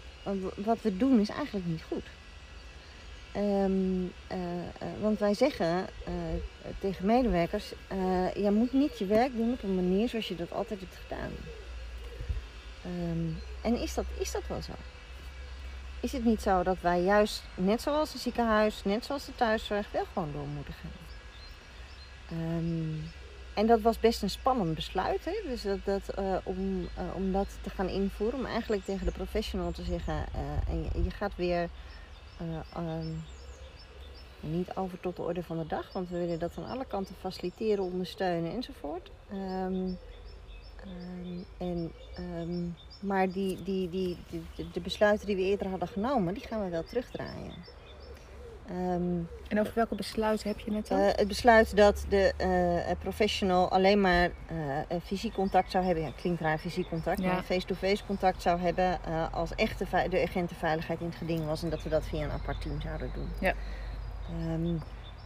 [0.64, 2.04] wat we doen is eigenlijk niet goed.
[3.36, 4.12] Um,
[5.00, 5.86] want wij zeggen
[6.78, 7.72] tegen medewerkers:
[8.34, 11.30] je moet niet je werk doen op een manier zoals je dat altijd hebt gedaan.
[12.86, 14.72] Um, en is dat, is dat wel zo?
[16.00, 19.90] Is het niet zo dat wij juist, net zoals het ziekenhuis, net zoals de thuiszorg,
[19.90, 20.90] wel gewoon door moeten gaan?
[22.38, 23.10] Um,
[23.54, 25.24] en dat was best een spannend besluit.
[25.24, 25.32] Hè?
[25.46, 26.14] Dus dat, dat,
[26.44, 28.38] om, om dat te gaan invoeren.
[28.38, 30.26] Om eigenlijk tegen de professional te zeggen.
[30.68, 31.68] En je, je, gaat weer
[32.76, 33.24] um,
[34.40, 35.93] niet over tot de orde van de dag.
[35.93, 39.11] Want we willen dat aan alle kanten faciliteren, ondersteunen enzovoort.
[39.32, 39.99] Um,
[40.86, 41.93] um, en,
[43.01, 46.70] maar die, die, die, die, de besluiten die we eerder hadden genomen, die gaan we
[46.70, 47.55] wel terugdraaien.
[48.70, 50.98] Um, en over welke besluiten heb je het dan?
[50.98, 56.04] Uh, het besluit dat de uh, professional alleen maar uh, visiecontact zou hebben.
[56.04, 57.32] Ja, klinkt raar visiecontact, ja.
[57.32, 58.98] maar face-to-face contact zou hebben
[59.32, 61.62] als echt de, de agentenveiligheid in het geding was.
[61.62, 63.28] En dat we dat via een apart team zouden doen.
[63.40, 63.54] Ja.
[64.52, 64.80] Um,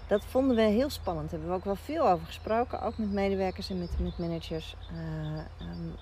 [0.06, 1.30] dat vonden we heel spannend.
[1.30, 2.82] Daar hebben we ook wel veel over gesproken.
[2.82, 4.76] Ook met medewerkers en met, met managers.
[5.60, 5.94] Um,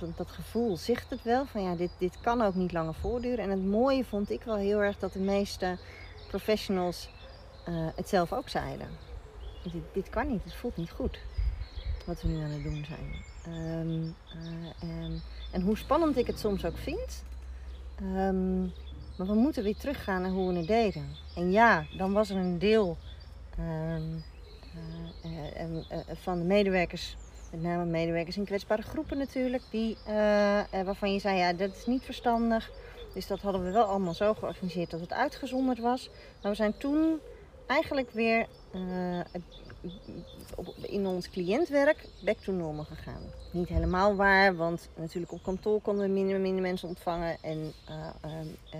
[0.00, 1.46] want dat gevoel zegt het wel.
[1.46, 3.44] Van ja, dit, dit kan ook niet langer voortduren.
[3.44, 5.78] En het mooie vond ik wel heel erg dat de meeste
[6.30, 7.08] professionals
[7.68, 8.88] uh, het zelf ook zeiden.
[9.62, 11.18] Dit, dit, kan niet, het voelt niet goed
[12.06, 13.24] wat we nu aan het doen zijn.
[13.56, 14.14] Um,
[14.82, 15.20] uh,
[15.52, 17.24] en, hoe spannend ik het soms ook vind.
[18.02, 18.72] Um,
[19.16, 21.06] maar we moeten weer teruggaan naar hoe we het deden.
[21.36, 22.96] En ja, dan was er een deel
[23.58, 24.24] um,
[25.24, 27.16] uh, van de medewerkers,
[27.50, 29.96] met name medewerkers in kwetsbare groepen natuurlijk, die,
[30.70, 32.70] waarvan je zei, ja, dat is niet verstandig
[33.14, 36.10] Dus dat hadden we wel allemaal zo georganiseerd dat het uitgezonderd was.
[36.42, 37.20] Maar we zijn toen
[37.66, 39.20] eigenlijk weer uh,
[40.80, 43.22] in ons cliëntwerk back to normal gegaan.
[43.50, 47.36] Niet helemaal waar, want natuurlijk op kantoor konden we minder, mensen ontvangen.
[47.42, 47.72] En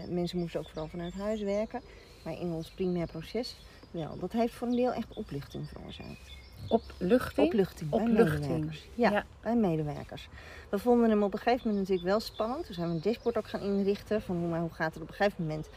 [0.08, 1.80] mensen moesten ook vooral vanuit huis werken.
[2.24, 3.56] Maar in ons primair proces
[3.90, 4.18] wel.
[4.18, 6.39] Dat heeft voor een deel echt opluchting veroorzaakt.
[6.68, 7.46] Opluchting?
[7.46, 8.88] Opluchting bij medewerkers.
[8.94, 10.28] Ja, bij medewerkers.
[10.68, 12.66] We vonden hem op een gegeven moment natuurlijk wel spannend.
[12.66, 14.22] Toen zijn we een dashboard ook gaan inrichten.
[14.22, 15.68] Van hoe, hoe gaat het op een gegeven moment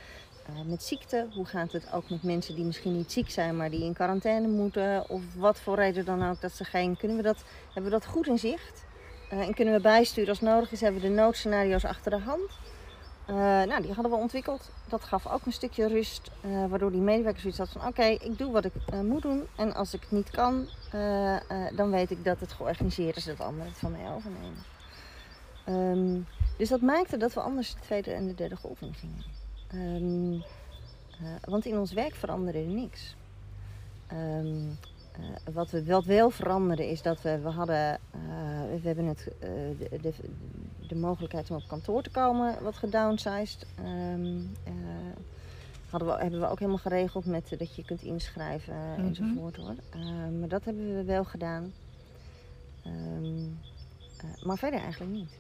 [0.50, 1.28] uh, met ziekte?
[1.34, 4.48] Hoe gaat het ook met mensen die misschien niet ziek zijn, maar die in quarantaine
[4.48, 5.10] moeten?
[5.10, 6.98] Of wat voor reden dan ook dat ze geen...
[6.98, 8.86] Kunnen we dat, hebben we dat goed in zicht?
[9.34, 10.82] Uh, en kunnen we bijsturen als nodig is?
[10.82, 12.60] Hebben we de noodscenario's achter de hand?
[13.30, 14.70] Uh, nou, die hadden we ontwikkeld.
[14.88, 18.38] Dat gaf ook een stukje rust, uh, waardoor die medewerkers zoiets had van: oké, ik
[18.38, 19.48] doe wat ik uh, moet doen.
[19.56, 20.68] En als ik het niet kan,
[21.76, 24.64] dan weet ik dat het georganiseerd is, dat anderen het van mij overnemen.
[25.70, 29.24] Um, dus dat maakte dat we anders de tweede en de derde golf in gingen.
[29.74, 30.44] Um,
[31.44, 33.16] want in ons werk veranderde er niks.
[34.14, 34.78] Um,
[35.54, 38.00] wat, we, wel veranderde is dat we, we hadden,
[38.72, 40.14] we hebben het, de, de,
[40.94, 43.66] de, mogelijkheid om op kantoor te komen wat gedownsized.
[43.80, 44.52] Um,
[45.90, 49.08] hadden we, hebben we ook helemaal geregeld met dat je kunt inschrijven mm -hmm.
[49.08, 49.76] enzovoort hoor.
[49.90, 51.74] Ehm, maar dat hebben we wel gedaan.
[52.86, 53.60] Um,
[54.44, 55.38] maar verder eigenlijk niet.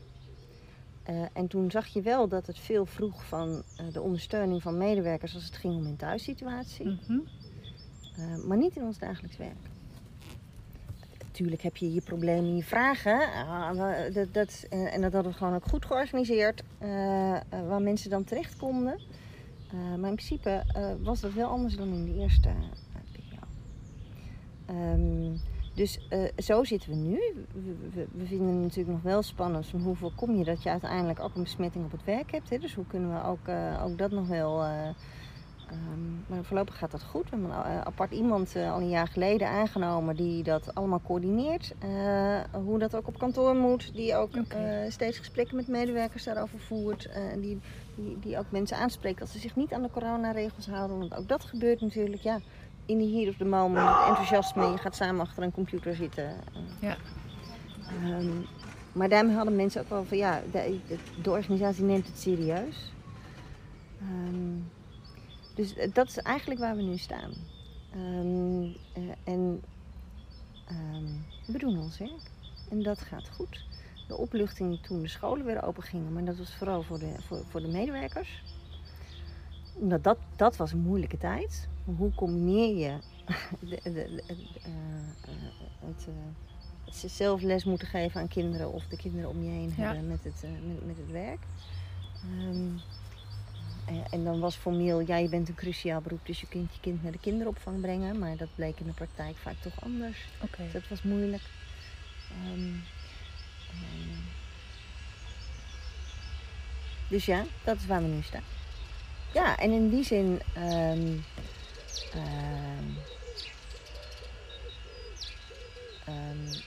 [1.34, 5.45] en toen zag je wel dat het veel vroeg van de ondersteuning van medewerkers als
[5.45, 6.86] het ging om hun thuissituatie.
[6.86, 7.24] Mm -hmm.
[8.20, 9.73] Uh, maar niet in ons dagelijks werk.
[11.34, 13.20] Natuurlijk heb je je problemen, je vragen.
[13.22, 16.64] Uh, dat, dat, uh, en dat hadden we gewoon ook goed georganiseerd.
[17.68, 19.00] waar mensen dan terecht konden.
[19.72, 20.64] maar in principe
[21.02, 22.50] was dat wel anders dan in de eerste
[23.12, 23.48] periode.
[24.70, 25.40] Um,
[25.74, 26.00] dus
[26.38, 27.20] zo zitten we nu.
[27.54, 30.70] We, we, we, vinden het natuurlijk nog wel spannend van hoe voorkom je dat je
[30.70, 32.50] uiteindelijk ook een besmetting op het werk hebt.
[32.50, 32.58] Hè?
[32.58, 33.48] Dus hoe kunnen we ook,
[33.84, 34.64] ook dat nog wel
[35.74, 37.30] Um, maar voorlopig gaat dat goed.
[37.30, 41.02] We hebben een uh, apart iemand uh, al een jaar geleden aangenomen die dat allemaal
[41.06, 41.74] coördineert.
[41.84, 43.94] Uh, hoe dat ook op kantoor moet.
[43.94, 44.90] Die ook okay.
[44.90, 47.06] steeds gesprekken met medewerkers daarover voert.
[47.06, 47.60] en die,
[47.96, 51.00] die, die, ook mensen aanspreekt als ze zich niet aan de coronaregels houden.
[51.00, 52.22] Want ook dat gebeurt natuurlijk.
[52.22, 52.40] Ja,
[52.86, 54.66] in de hier of de moment, het enthousiasme.
[54.66, 56.34] Je gaat samen achter een computer zitten.
[56.80, 56.98] ja.
[58.04, 58.46] Um,
[58.92, 60.80] maar daarmee hadden mensen ook wel van ja, de,
[61.22, 62.94] de organisatie neemt het serieus.
[64.02, 64.66] Um,
[65.54, 67.32] dus eh, dat is eigenlijk waar we nu staan.
[67.95, 69.62] Um, uh, en
[70.72, 72.32] um, we doen ons werk.
[72.70, 73.66] En dat gaat goed.
[74.08, 77.43] De opluchting toen de scholen weer open gingen, maar dat was vooral voor de, voor,
[77.49, 78.43] voor de medewerkers.
[79.74, 81.68] Omdat dat, dat was een moeilijke tijd.
[81.97, 82.97] Hoe combineer je
[83.70, 84.74] de, de, de, uh,
[85.80, 86.08] het,
[86.86, 89.84] het zelf les moeten geven aan kinderen of de kinderen om je heen ja.
[89.84, 91.39] hebben met het, met, met het werk?
[92.24, 92.80] Um,
[94.10, 97.04] en dan was formeel, ja, je bent een cruciaal beroep, dus je kunt je kind
[97.04, 98.20] naar de kinderopvang brengen.
[98.20, 100.18] Maar dat bleek in de praktijk vaak toch anders.
[100.42, 100.66] Okay.
[100.66, 101.44] Dus dat was moeilijk.
[102.46, 102.84] Um,
[103.70, 104.24] um,
[107.08, 108.44] dus ja, dat is waar we nu staan.
[109.34, 111.24] Ja, en in die zin um,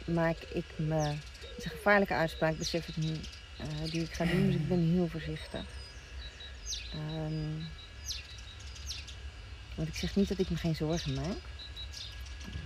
[0.07, 0.95] maak ik me.
[0.95, 4.69] Het is een gevaarlijke uitspraak, besef ik nu, uh, die ik ga doen, dus ik
[4.69, 5.76] ben heel voorzichtig.
[6.95, 7.67] Um,
[9.75, 11.39] want ik zeg niet dat ik me geen zorgen maak.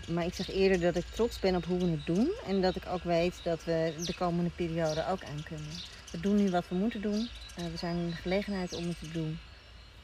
[0.09, 2.33] Maar ik zeg eerder dat ik trots ben op hoe we het doen.
[2.47, 5.71] En dat ik ook weet dat we de komende periode ook aan kunnen.
[6.11, 7.29] We doen nu wat we moeten doen.
[7.59, 9.39] Uh, we zijn in de gelegenheid om het te doen.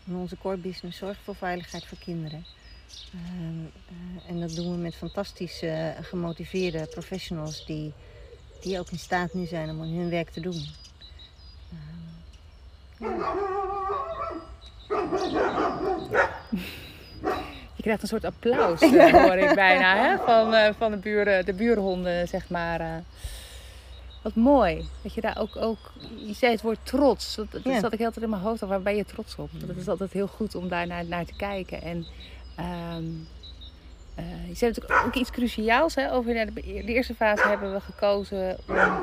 [0.07, 2.47] En onze core business zorgt voor veiligheid voor kinderen.
[3.14, 7.92] Uh, uh, en dat doen we met fantastische, gemotiveerde professionals die,
[8.61, 10.66] die ook in staat nu zijn om hun werk te doen.
[17.74, 20.16] Je krijgt een soort applaus, uh, hoor ik bijna, hè?
[20.18, 22.80] Van, uh, van de, buren, de buurhonden, zeg maar.
[22.80, 22.97] Uh.
[24.22, 24.88] Wat mooi.
[25.03, 27.34] Dat je daar ook, ook je zei het woord trots.
[27.34, 27.80] Dat, dat ja.
[27.80, 28.61] zat ik altijd in mijn hoofd.
[28.61, 29.51] Waar ben je trots op?
[29.53, 31.82] Dat is altijd heel goed om daar naar, naar te kijken.
[31.82, 32.07] En
[32.97, 33.28] um,
[34.18, 35.94] uh, je zei natuurlijk ook iets cruciaals.
[35.94, 39.02] Hè, over de, de, eerste fase hebben we gekozen om uh,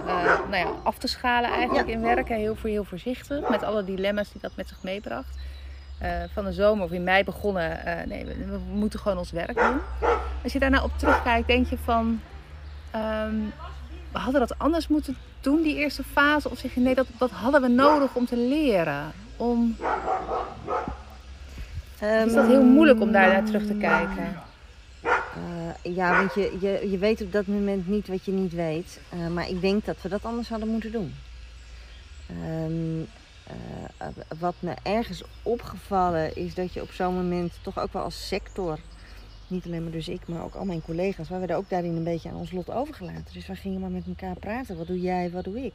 [0.50, 1.94] nou ja, af te schalen eigenlijk ja.
[1.94, 2.36] in werken.
[2.36, 3.50] Heel, heel voorzichtig.
[3.50, 5.38] Met alle dilemma's die dat met zich meebracht.
[6.02, 7.80] Uh, van de zomer of in mei begonnen.
[8.08, 9.80] nee, we, we, moeten gewoon ons werk doen.
[10.44, 12.22] Als je daarna op terugkijkt, denk je van...
[12.96, 13.54] Um,
[14.12, 16.50] we hadden dat anders moeten doen, die eerste fase?
[16.50, 19.12] Of zeg je nee, dat, dat hadden we nodig om te leren?
[19.38, 19.76] Om...
[22.04, 24.42] Um, is dat heel moeilijk om daar naar terug te kijken?
[25.04, 29.00] Uh, ja, want je, je, je weet op dat moment niet wat je niet weet.
[29.14, 31.14] Uh, maar ik denk dat we dat anders hadden moeten doen.
[32.50, 33.08] Um,
[34.40, 38.80] wat me ergens opgevallen is dat je op zo'n moment toch ook wel als sector,
[39.48, 42.04] niet alleen maar dus ik, maar ook al mijn collega's, we werden ook daarin een
[42.04, 43.34] beetje aan ons lot overgelaten.
[43.34, 44.78] Dus we gingen maar met elkaar praten.
[44.78, 45.74] Wat doe jij, wat doe ik?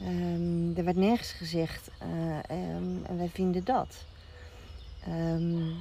[0.00, 1.90] Um, er werd nergens gezegd,
[2.50, 4.04] um, wij vinden dat.
[5.08, 5.74] Um,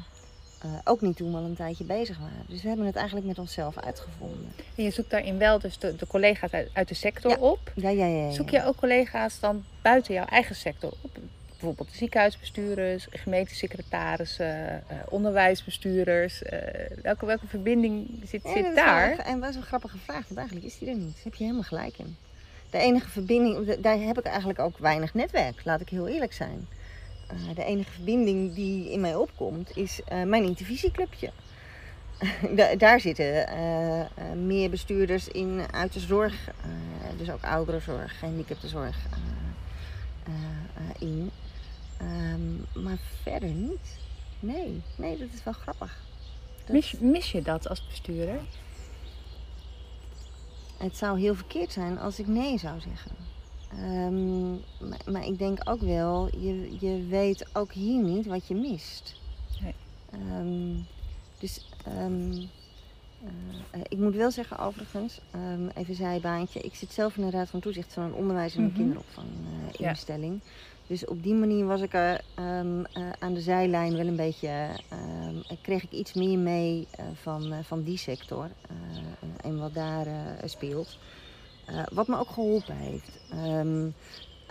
[0.66, 2.46] uh, ook niet toen we al een tijdje bezig waren.
[2.48, 4.52] Dus we hebben het eigenlijk met onszelf uitgevonden.
[4.76, 7.72] En je zoekt daarin wel dus de, de collega's uit, uit, de sector op.
[7.76, 11.18] Ja, ja, ja, ja, Zoek je ook collega's dan buiten jouw eigen sector op?
[11.50, 16.42] Bijvoorbeeld ziekenhuisbestuurders, gemeentesecretarissen, uh, onderwijsbestuurders.
[16.42, 16.60] Uh,
[17.02, 19.18] welke, welke verbinding zit, zit daar?
[19.18, 21.14] en wat is een grappige vraag, want eigenlijk is die er niet.
[21.14, 22.16] Daar heb je helemaal gelijk in.
[22.70, 26.68] De enige verbinding, daar heb ik eigenlijk ook weinig netwerk, laat ik heel eerlijk zijn.
[27.34, 31.32] Uh, de enige verbinding die in mij opkomt is uh, mijn intervisieclubje.
[32.56, 36.50] da daar zitten uh, meer bestuurders in uit de zorg,
[37.18, 38.98] dus ook ouderenzorg, gehandicaptenzorg
[41.00, 41.32] in.
[42.02, 43.98] Um, maar verder niet.
[44.40, 46.04] Nee, nee, dat is wel grappig.
[46.66, 46.76] Dat...
[46.76, 48.40] Mis, mis je dat als bestuurder?
[50.78, 53.12] Het zou heel verkeerd zijn als ik nee zou zeggen.
[53.80, 58.56] Um, maar, maar, ik denk ook wel, je, je weet ook hier niet wat je
[58.56, 59.16] mist.
[59.62, 59.74] Nee.
[60.40, 60.86] Um,
[61.40, 61.68] dus
[62.02, 65.20] um, uh, ik moet wel zeggen overigens,
[65.74, 66.60] even zijbaantje.
[66.62, 68.84] Ik zit zelf in de raad van toezicht van een onderwijs- en een mm -hmm.
[68.84, 70.34] kinderopvanginstelling.
[70.34, 70.74] Uh, ja.
[70.88, 72.84] Dus op die manier was ik er uh,
[73.20, 74.68] aan de zijlijn wel een beetje,
[75.62, 78.50] kreeg ik iets meer mee van, van die sector
[79.42, 80.08] en wat daar
[80.44, 80.98] speelt.
[81.70, 83.20] Uh, wat me ook geholpen heeft.
[83.34, 83.94] Um,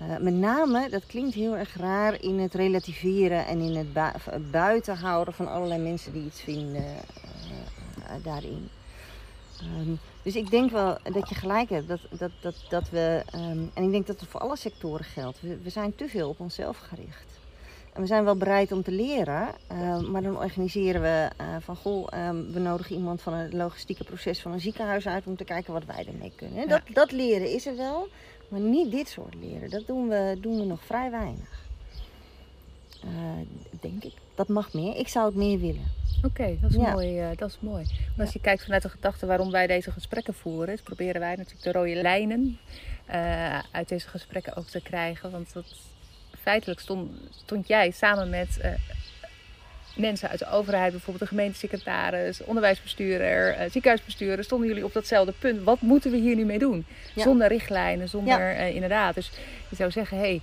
[0.03, 4.39] uh, met name, dat klinkt heel erg raar, in het relativeren en in het bu
[4.51, 8.69] buiten houden van allerlei mensen die iets vinden uh, daarin.
[9.63, 11.89] Um, dus ik denk wel dat je gelijk hebt.
[11.89, 15.41] Dat, dat, dat, dat we, um, en ik denk dat het voor alle sectoren geldt.
[15.41, 17.34] We, we zijn te veel op onszelf gericht.
[17.95, 21.77] En we zijn wel bereid om te leren, uh, maar dan organiseren we uh, van
[21.77, 25.45] goh, um, we nodigen iemand van het logistieke proces van een ziekenhuis uit om te
[25.45, 26.61] kijken wat wij ermee kunnen.
[26.61, 26.67] Ja.
[26.67, 28.09] Dat, dat leren is er wel,
[28.49, 29.71] maar niet dit soort leren.
[29.71, 31.63] Dat doen we, doen we nog vrij weinig.
[33.05, 33.11] Uh,
[33.81, 34.13] denk ik.
[34.35, 34.97] Dat mag meer.
[34.97, 35.93] Ik zou het meer willen.
[36.17, 36.93] Oké, okay, dat, is ja.
[36.93, 37.85] mooi, dat is mooi.
[38.17, 41.37] Maar als je kijkt vanuit de gedachte waarom wij deze gesprekken voeren, is proberen wij
[41.37, 42.59] natuurlijk de rode lijnen
[43.71, 45.31] uit deze gesprekken ook te krijgen.
[45.31, 45.65] Want dat
[46.45, 47.11] feitelijk stond,
[47.45, 48.71] stond jij samen met uh,
[49.97, 55.63] mensen uit de overheid, bijvoorbeeld de gemeentesecretaris, onderwijsbestuurder, uh, ziekenhuisbestuurder, stonden jullie op datzelfde punt.
[55.63, 56.87] Wat moeten we hier nu mee doen?
[57.15, 57.23] Ja.
[57.23, 58.69] Zonder richtlijnen, zonder ja.
[58.69, 59.15] uh, inderdaad.
[59.15, 59.31] Dus
[59.69, 60.41] je zou zeggen, hé,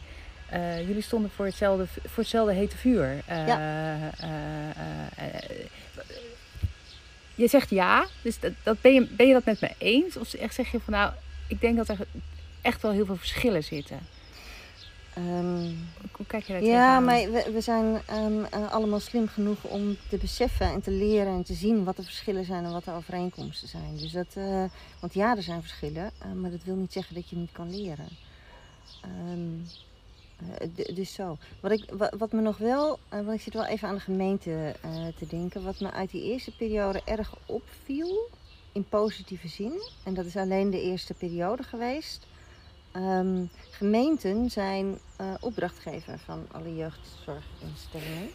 [0.49, 3.23] hey, jullie stonden voor hetzelfde, voor hetzelfde hete vuur.
[3.27, 3.97] Ja.
[7.35, 10.17] je zegt ja, dus dat, dat ben, je, ben je dat met me eens?
[10.17, 11.11] Of echt zeg je van nou,
[11.47, 11.97] ik denk dat er
[12.61, 13.99] echt wel heel veel verschillen zitten.
[15.17, 19.63] Um, Hoe kijk je daar Ja, maar we, we zijn um, uh, allemaal slim genoeg
[19.63, 22.85] om te beseffen en te leren en te zien wat de verschillen zijn en wat
[22.85, 23.97] de overeenkomsten zijn.
[23.97, 24.63] Dus dat, uh,
[24.99, 27.69] want ja, er zijn verschillen, uh, maar dat wil niet zeggen dat je niet kan
[27.69, 28.07] leren.
[29.31, 29.65] Um,
[30.93, 31.37] dus zo.
[31.59, 34.75] Wat, ik, wat, wat, me nog wel, want ik zit wel even aan de gemeente
[35.17, 38.29] te denken, wat me uit die eerste periode erg opviel,
[38.71, 42.25] in positieve zin, en dat is alleen de eerste periode geweest
[42.95, 48.29] Um, gemeenten zijn uh, opdrachtgever van alle jeugdzorginstellingen.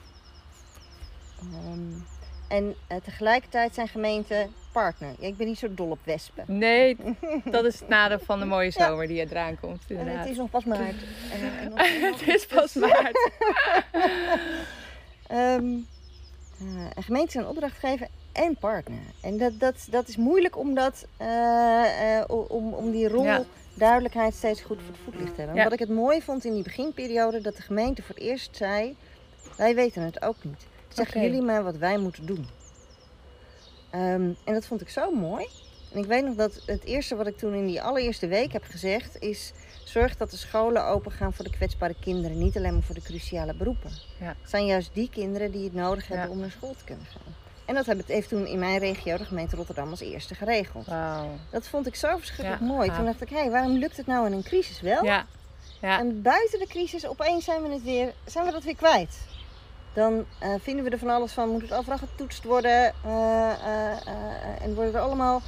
[1.64, 2.04] Um,
[2.48, 5.14] en uh, tegelijkertijd zijn gemeenten partner.
[5.18, 6.44] Ja, ik ben niet zo dol op wespen.
[6.46, 6.96] Nee,
[7.44, 9.08] dat is het nadeel van de mooie zomer ja.
[9.08, 9.82] die er eraan komt.
[9.88, 10.96] En het is nog pas maart.
[11.32, 13.30] en, en nog, het is pas maart.
[15.32, 15.86] um,
[16.62, 19.02] uh, en gemeenten zijn opdrachtgever en partner.
[19.22, 21.06] En dat, dat, dat is moeilijk om, dat,
[22.28, 23.24] om, om die rol...
[23.24, 23.44] Ja
[23.76, 25.56] duidelijkheid steeds goed voor het voetlicht hebben.
[25.56, 25.64] Ja.
[25.64, 28.96] Wat ik het mooi vond in die beginperiode, dat de gemeente voor het eerst zei:
[29.56, 30.66] Wij weten het ook niet.
[30.88, 31.28] Zeggen okay.
[31.28, 32.46] jullie maar wat wij moeten doen.
[33.94, 35.46] Um, en dat vond ik zo mooi.
[35.92, 38.64] En ik weet nog dat het eerste wat ik toen in die allereerste week heb
[38.64, 39.52] gezegd is:
[39.84, 43.02] zorg dat de scholen open gaan voor de kwetsbare kinderen, niet alleen maar voor de
[43.02, 43.90] cruciale beroepen.
[44.20, 44.34] Ja.
[44.40, 46.32] Het zijn juist die kinderen die het nodig hebben ja.
[46.32, 47.45] om naar school te kunnen gaan.
[47.66, 50.86] En dat heeft toen in mijn regio de gemeente Rotterdam als eerste geregeld.
[50.86, 51.24] Wow.
[51.50, 52.90] Dat vond ik zo verschrikkelijk ja, mooi.
[52.90, 55.04] Toen dacht ik, hé, hey, waarom lukt het nou in een crisis wel?
[55.04, 55.26] Ja.
[55.80, 55.98] Ja.
[55.98, 59.18] En buiten de crisis, opeens zijn we, het weer, zijn we dat weer kwijt.
[59.92, 62.92] Dan uh, vinden we er van alles van, moet het overal getoetst worden.
[63.06, 65.42] Uh, uh, en worden er allemaal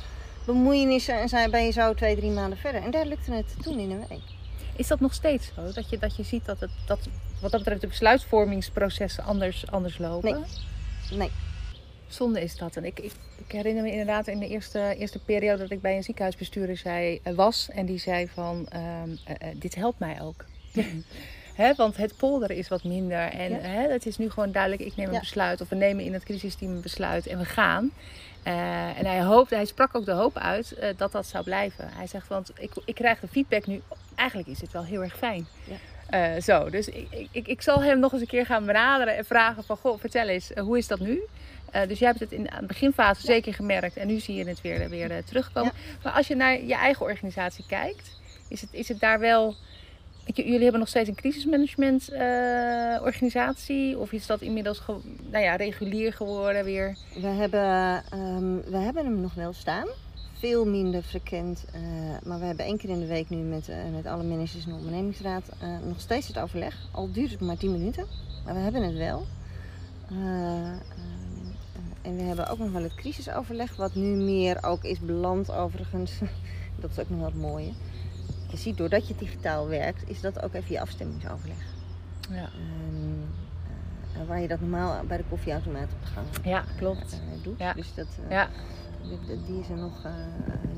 [0.47, 2.83] bemoeienissen en zijn, ben je zo twee, drie maanden verder.
[2.83, 4.37] En daar lukte het toen in een week.
[4.77, 5.73] Is dat nog steeds zo?
[5.73, 6.99] Dat je, dat je ziet dat, het, dat
[7.41, 10.47] wat dat betreft de besluitvormingsprocessen anders, anders lopen?
[11.11, 11.19] Nee.
[11.19, 11.31] nee.
[12.09, 12.77] Zonde is dat.
[12.77, 13.13] En ik, ik,
[13.47, 17.21] ik, herinner me inderdaad in de eerste, eerste periode dat ik bij een ziekenhuisbestuurder zei,
[17.25, 17.69] uh, was.
[17.71, 20.45] En die zei van, uh, uh, dit helpt mij ook.
[21.55, 23.19] Hè, want het polderen is wat minder.
[23.19, 25.61] En het is nu gewoon duidelijk, ik neem een besluit.
[25.61, 27.93] Of we nemen in het crisisteam een besluit en we gaan.
[28.45, 31.89] Uh, en hij, hoopt, hij sprak ook de hoop uit uh, dat dat zou blijven.
[31.93, 33.83] Hij zegt, want ik, ik krijg de feedback nu,
[34.15, 35.47] eigenlijk is het wel heel erg fijn.
[35.65, 36.37] Ja.
[36.37, 39.25] Uh, zo, dus ik, ik, ik zal hem nog eens een keer gaan benaderen en
[39.25, 41.21] vragen van, goh, vertel eens, hoe is dat nu?
[41.89, 43.33] Dus jij hebt het in de beginfase ja.
[43.33, 45.73] zeker gemerkt en nu zie je het weer, weer terugkomen.
[45.75, 45.99] Ja.
[46.03, 48.17] Maar als je naar je eigen organisatie kijkt,
[48.49, 49.57] is het, is het daar wel
[50.35, 52.19] Jullie hebben nog steeds een crisismanagement uh,
[53.03, 53.99] organisatie?
[53.99, 54.83] Of is dat inmiddels
[55.31, 56.97] nou ja, regulier geworden weer?
[57.15, 59.87] We hebben, um, we hebben hem nog wel staan.
[60.39, 61.65] Veel minder frequent.
[61.75, 61.81] Uh,
[62.23, 64.71] maar we hebben één keer in de week nu met, uh, met alle managers en
[64.71, 65.49] de ondernemingsraad
[65.85, 66.77] nog steeds het overleg.
[66.93, 68.07] Al duurt het maar 10 minuten.
[68.45, 69.27] Maar we hebben het wel.
[72.03, 73.77] En we hebben ook nog wel het crisisoverleg.
[73.77, 76.19] Wat nu meer ook is beland overigens.
[76.81, 77.73] dat is ook nog wat mooie
[78.51, 81.67] je ziet, doordat je digitaal werkt, is dat ook even je afstemmingsoverleg.
[82.31, 82.49] Ja.
[82.89, 83.25] Um,
[84.17, 87.13] uh, waar je dat normaal bij de koffieautomaat op de gang ja, klopt.
[87.13, 87.59] Uh, doet.
[87.59, 87.73] Ja.
[87.73, 88.49] Dus dat, uh, ja.
[89.03, 90.03] die, die, is er nog,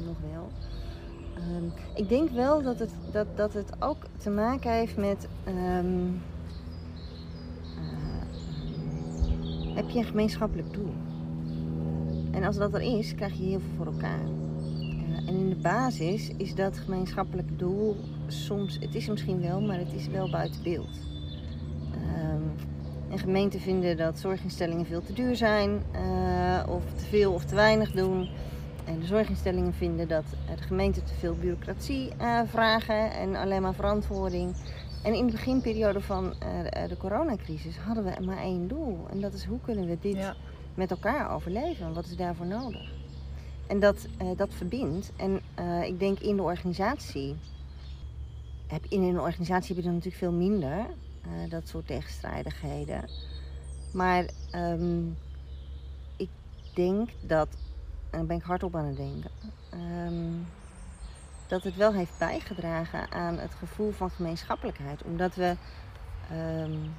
[0.05, 0.51] nog wel.
[1.57, 5.29] Um, ik denk wel dat het, dat, dat het ook te maken heeft met.
[5.47, 6.23] Um,
[9.75, 10.95] heb je een gemeenschappelijk doel?
[12.31, 14.25] En als dat er is, krijg je heel veel voor elkaar.
[15.27, 19.93] En in de basis is dat gemeenschappelijk doel soms, het is misschien wel, maar het
[19.93, 20.99] is wel buiten beeld.
[21.95, 22.53] Um,
[23.11, 27.55] en gemeenten vinden dat zorginstellingen veel te duur zijn, uh, of te veel of te
[27.55, 28.29] weinig doen.
[28.85, 30.25] En de zorginstellingen vinden dat
[30.57, 32.13] de gemeente te veel bureaucratie
[32.47, 34.55] vragen en alleen maar verantwoording.
[35.03, 36.35] En in de beginperiode van
[36.89, 39.07] de, coronacrisis hadden we maar één doel.
[39.11, 40.33] En dat is hoe kunnen we dit.
[40.75, 41.95] Met elkaar overleven?
[41.95, 42.93] Wat is daarvoor nodig?
[43.67, 45.13] En dat, uh, dat verbindt.
[45.17, 47.37] En uh, ik denk in de organisatie.
[48.67, 50.87] Heb, in een organisatie heb je dan natuurlijk veel minder.
[51.27, 53.09] Uh, dat soort tegenstrijdigheden.
[53.93, 55.17] Maar um,
[56.17, 56.29] ik
[56.75, 57.49] denk dat.
[58.11, 59.31] En daar ben ik hardop aan het denken.
[60.07, 60.47] Um,
[61.47, 65.03] dat het wel heeft bijgedragen aan het gevoel van gemeenschappelijkheid.
[65.03, 65.57] Omdat we.
[66.33, 66.95] Um,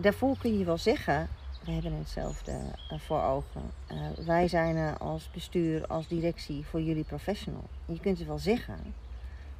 [0.00, 1.28] daarvoor kun je wel zeggen
[1.66, 2.52] we hebben hetzelfde
[2.92, 3.62] uh, voor ogen.
[3.92, 7.64] Uh, wij zijn er als bestuur, als directie voor jullie professional.
[7.86, 8.94] je kunt het wel zeggen.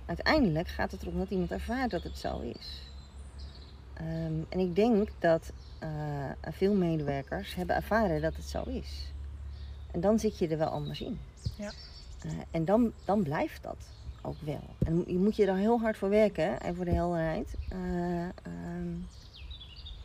[0.06, 2.82] Uiteindelijk gaat het erom dat iemand ervaart dat het zo is.
[4.00, 5.52] Um, en ik denk dat
[5.82, 5.88] uh,
[6.52, 9.12] veel medewerkers hebben ervaren dat het zo is.
[9.90, 11.18] En dan zit je er wel anders in.
[11.56, 11.70] Ja.
[12.50, 13.76] en dan, dan blijft dat
[14.22, 14.62] ook wel.
[14.78, 17.54] En je moet je er heel hard voor werken en voor de helderheid.
[17.72, 19.06] Um,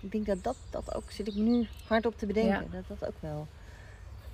[0.02, 3.08] ik denk dat dat, dat ook, zit ik nu hard op te bedenken, dat dat
[3.08, 3.48] ook wel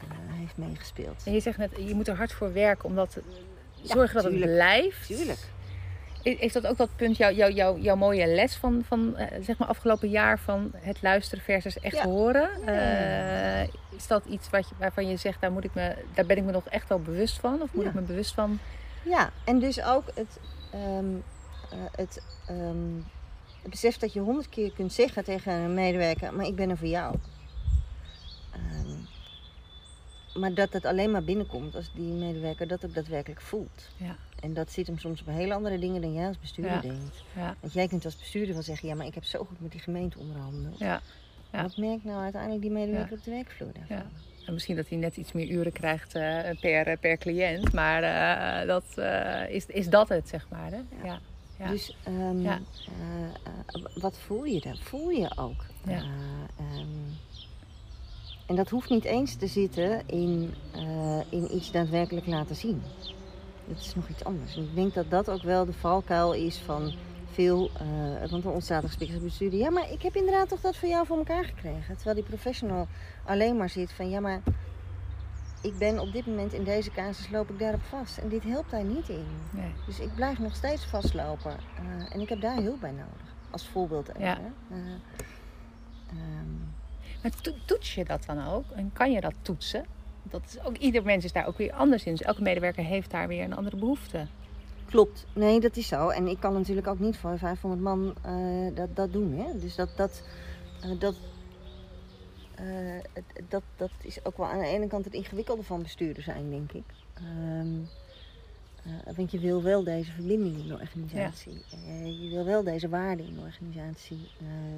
[0.04, 1.24] uh, heeft meegespeeld.
[1.26, 3.18] En je zegt net, je moet er hard voor werken om dat
[3.82, 5.08] zorgen dat het blijft.
[5.08, 5.40] Tuurlijk.
[6.22, 9.58] Is dat ook dat punt, jouw jou, jou, jouw mooie les van, van uh, zeg
[9.58, 12.50] maar afgelopen jaar van het luisteren versus echt horen?
[12.66, 13.64] Uh,
[13.96, 16.44] is dat iets wat je, waarvan je zegt, daar, moet ik me, daar ben ik
[16.44, 17.62] me nog echt wel bewust van?
[17.62, 18.60] Of moet ik me bewust van?
[19.04, 20.40] Ja, en dus ook het,
[20.74, 21.24] um,
[21.92, 23.06] het um,
[23.68, 26.78] het besef dat je honderd keer kunt zeggen tegen een medewerker, maar ik ben er
[26.78, 27.16] voor jou.
[28.56, 29.08] Um,
[30.42, 33.90] maar dat het alleen maar binnenkomt als die medewerker dat ook daadwerkelijk voelt.
[33.98, 34.16] Ja.
[34.42, 37.24] En dat zit hem soms op hele andere dingen dan jij als bestuurder denkt.
[37.36, 37.56] Ja.
[37.60, 39.82] Want jij kunt als bestuurder wel zeggen, ja, maar ik heb zo goed met die
[39.82, 40.80] gemeente onderhandeld.
[40.80, 41.02] Ja.
[41.52, 41.62] Ja.
[41.62, 43.98] Wat merkt nou uiteindelijk die medewerker op de werkvloer daarvan?
[43.98, 44.06] Ja.
[44.46, 48.68] En misschien dat hij net iets meer uren krijgt uh, per, per cliënt, maar uh,
[48.68, 50.72] dat, uh, is, is dat het, zeg maar.
[50.72, 51.08] Hè?
[51.08, 51.20] ja.
[51.58, 51.70] Ja.
[51.70, 52.60] Dus um, ja.
[52.90, 54.78] Uh, uh, wat voel je dan?
[54.78, 55.66] Voel je ook.
[55.86, 56.02] Ja.
[56.02, 57.18] Uh, um,
[58.46, 60.54] en dat hoeft niet eens te zitten in,
[61.30, 62.82] in iets daadwerkelijk laten zien.
[63.68, 64.56] Dat is nog iets anders.
[64.56, 66.94] En ik denk dat dat ook wel de valkuil is van
[67.32, 67.72] veel.
[68.30, 69.60] want er ontstaat een gesprek bestuurder.
[69.60, 71.96] Ja, maar ik heb inderdaad toch dat voor jou voor elkaar gekregen.
[71.96, 72.88] Terwijl die professional
[73.26, 74.42] alleen maar zit van ja, maar
[75.68, 78.18] ik ben op dit moment in deze casus loop ik daarop vast.
[78.18, 79.26] En dit helpt daar niet in.
[79.50, 79.74] Nee.
[79.86, 81.58] Dus ik blijf nog steeds vastlopen.
[81.82, 83.36] Uh, en ik heb daar hulp bij nodig.
[83.52, 84.22] Als voorbeeld even.
[84.22, 84.40] Ja.
[84.72, 84.78] Uh,
[86.12, 86.76] um...
[87.22, 87.32] Maar
[87.66, 88.64] toets je dat dan ook?
[88.76, 89.86] En kan je dat toetsen?
[90.24, 92.12] Dat is ook, ieder mens is daar ook weer anders in.
[92.12, 94.28] Dus elke medewerker heeft daar weer een andere behoefte.
[94.86, 96.10] Klopt, nee, dat is zo.
[96.10, 99.34] En ik kan natuurlijk ook niet voor 500 man uh, dat, dat doen.
[99.38, 99.60] Hè?
[99.60, 100.24] Dus dat, dat,
[101.00, 101.16] dat,
[102.62, 106.50] uh, dat, dat is ook wel aan de ene kant het ingewikkelde van bestuurder zijn,
[106.50, 106.84] denk ik.
[107.22, 107.90] Um,
[108.86, 111.64] uh, want je wil wel deze verbinding in de organisatie.
[111.68, 111.78] Ja.
[111.88, 114.30] Uh, je wil wel deze waarde in de organisatie.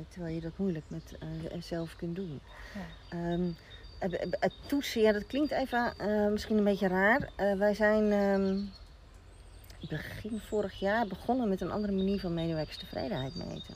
[0.07, 1.17] terwijl je dat moeilijk met
[1.59, 2.39] zelf kunt doen.
[2.73, 3.31] Ja.
[3.31, 3.55] Um,
[4.39, 5.93] het toetsen, ja, dat klinkt even
[6.31, 7.29] misschien een beetje raar.
[7.57, 8.11] wij zijn.
[8.11, 8.71] Um,
[9.87, 13.75] begin vorig jaar begonnen met een andere manier van medewerkerstevredenheid meten.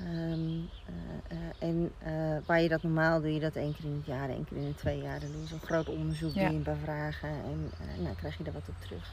[0.00, 3.94] Ehm, eh, eh, en eh, waar je dat normaal doe je dat één keer in
[3.96, 5.20] het jaar, één keer in de twee jaar.
[5.20, 6.40] Dan doe je zo'n groot onderzoek, Ja.
[6.40, 7.70] doe je een paar vragen en
[8.02, 9.12] nou krijg je daar wat op terug.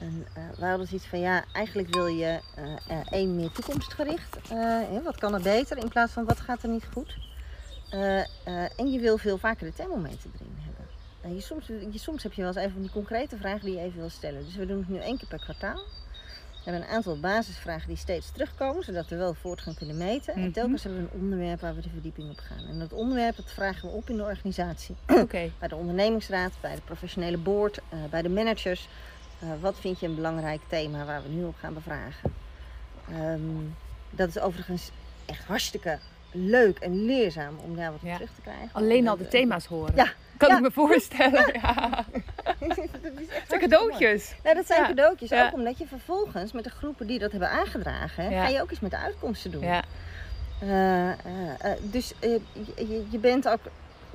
[0.00, 0.26] En
[0.58, 2.40] wij hadden zoiets van ja, eigenlijk wil je
[3.10, 4.38] één meer toekomstgericht.
[4.48, 7.16] Hè, wat kan er beter in plaats van wat gaat er niet goed.
[8.76, 11.34] En je wil veel vaker de thermometer erin hebben.
[11.36, 13.98] Je soms, je, soms heb je wel eens even die concrete vragen die je even
[13.98, 14.44] wil stellen.
[14.44, 15.80] Dus we doen het nu één keer per kwartaal.
[16.66, 20.32] We hebben een aantal basisvragen die steeds terugkomen, zodat we wel voortgang kunnen meten.
[20.32, 20.46] Mm -hmm.
[20.46, 22.66] En telkens hebben we een onderwerp waar we de verdieping op gaan.
[22.68, 24.96] En dat onderwerp dat vragen we op in de organisatie.
[25.26, 25.52] Okay.
[25.58, 28.88] bij de ondernemingsraad, bij de professionele board, uh, bij de managers.
[29.42, 32.32] Uh, wat vind je een belangrijk thema waar we nu op gaan bevragen?
[33.10, 33.76] Um,
[34.10, 34.90] dat is overigens
[35.26, 35.98] echt hartstikke
[36.32, 38.14] leuk en leerzaam om daar wat ja.
[38.14, 38.70] terug te krijgen.
[38.72, 39.96] Alleen al de thema's horen.
[39.96, 40.12] Ja.
[40.36, 41.44] Kan ik me voorstellen.
[41.62, 42.04] Ja.
[42.68, 44.34] dat is echt zijn cadeautjes.
[44.44, 45.32] Ja, dat zijn cadeautjes.
[45.32, 48.80] Ook omdat je vervolgens met de groepen die dat hebben aangedragen, ga je ook eens
[48.80, 49.64] met de uitkomsten doen.
[49.64, 49.84] Ja.
[50.62, 51.14] Uh, uh,
[51.80, 53.60] dus je, je bent ook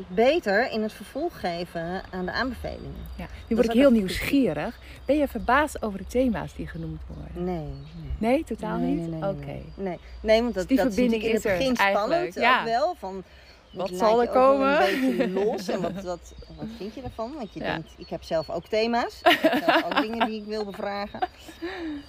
[0.08, 3.06] beter in het vervolg geven aan de aanbevelingen.
[3.16, 4.80] Ja, nu word ik heel nieuwsgierig.
[5.06, 7.44] Ben je verbaasd over de thema's die genoemd worden?
[7.44, 7.56] Nee.
[7.56, 9.10] Nee, nee totaal nee, niet?
[9.10, 9.46] Nee, Oké.
[9.46, 10.00] nee, nee.
[10.22, 12.34] nee, want dat, dus die dat verbinding is in het begin spannend.
[12.34, 12.60] Ja.
[12.60, 12.96] ook wel.
[13.00, 13.24] Van,
[13.72, 14.82] wat zal er komen?
[14.94, 17.34] een beetje los en wat, wat, wat vind je ervan?
[17.38, 17.72] Want je Ja.
[17.72, 19.20] denkt, ik heb zelf ook thema's.
[19.30, 21.20] Ik heb zelf ook dingen die ik wil bevragen.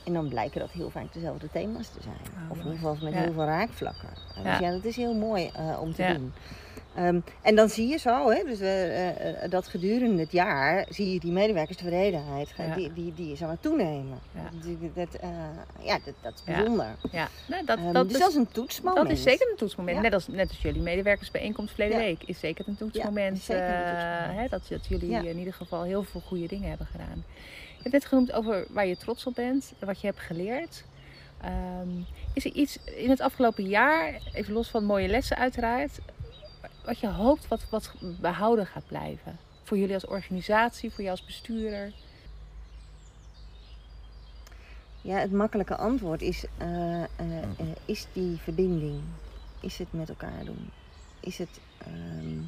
[0.04, 2.16] En dan blijken dat heel vaak dezelfde thema's te zijn.
[2.44, 3.20] Oh, of in ieder geval met Ja.
[3.20, 4.08] heel veel raakvlakken.
[4.36, 4.50] Ja.
[4.50, 6.32] Dus ja, dat is heel mooi uh, om te doen.
[6.94, 11.20] Ehm, en dan zie je zo, hè, dus, uh, dat gedurende het jaar zie je
[11.20, 12.74] die medewerkerstevredenheid, Ja.
[12.74, 14.18] die, die, die is aan het toenemen.
[14.34, 14.50] Ja.
[14.62, 15.28] Die- dat, eh,
[15.80, 16.56] ja, dat, dat is Ja.
[16.56, 16.86] bijzonder.
[17.12, 19.02] Ja, nee, dat, Ehm, dat, dus is, dat is een toetsmoment.
[19.08, 19.96] dat is zeker een toetsmoment.
[19.96, 20.02] Ja.
[20.02, 22.04] Net, als, net als jullie medewerkersbijeenkomst verleden Ja.
[22.04, 23.36] week is zeker een toetsmoment.
[23.36, 24.38] is zeker een eh, toetsmoment.
[24.40, 25.20] hè, dat, dat jullie Ja.
[25.22, 27.24] in ieder geval heel veel goede dingen hebben gedaan.
[27.76, 30.84] Je hebt net genoemd over waar je trots op bent, wat je hebt geleerd.
[31.40, 31.88] Ehm,
[32.34, 35.98] is er iets in het afgelopen jaar, even los van mooie lessen uiteraard,
[36.84, 39.38] wat je hoopt wat, wat behouden gaat blijven?
[39.62, 41.92] Voor jullie als organisatie, voor jou als bestuurder?
[45.00, 47.08] Ja, het makkelijke antwoord is, eh, eh,
[47.42, 49.00] eh, is die verbinding.
[49.60, 50.70] Is het met elkaar doen?
[51.20, 52.40] Is het ehm,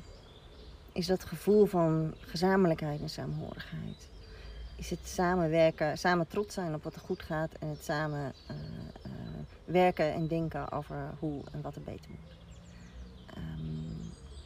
[0.94, 4.08] is dat gevoel van gezamenlijkheid en saamhorigheid?
[4.76, 8.56] Is het samenwerken, samen trots zijn op wat er goed gaat en het samen eh,
[9.02, 9.10] eh,
[9.64, 12.36] werken en denken over hoe en wat er beter moet?
[13.36, 13.83] Ehm,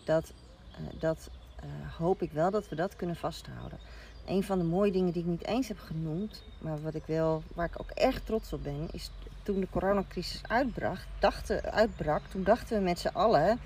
[0.09, 0.33] dat
[0.73, 3.79] eh, dat eh, hoop ik wel dat we dat kunnen vasthouden.
[4.27, 7.43] Een van de mooie dingen die ik niet eens heb genoemd, maar wat ik wel,
[7.55, 9.11] waar ik ook erg trots op ben, is
[9.43, 13.59] toen de coronacrisis uitbrak, dachten, uitbrak, toen dachten we met z'n allen.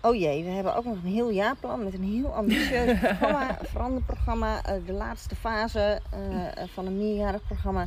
[0.00, 4.64] Oh jee, we hebben ook nog een heel jaarplan met een heel ambitieus programma, veranderprogramma,
[4.64, 6.00] eh, de laatste fase
[6.74, 7.86] van een meerjarig programma.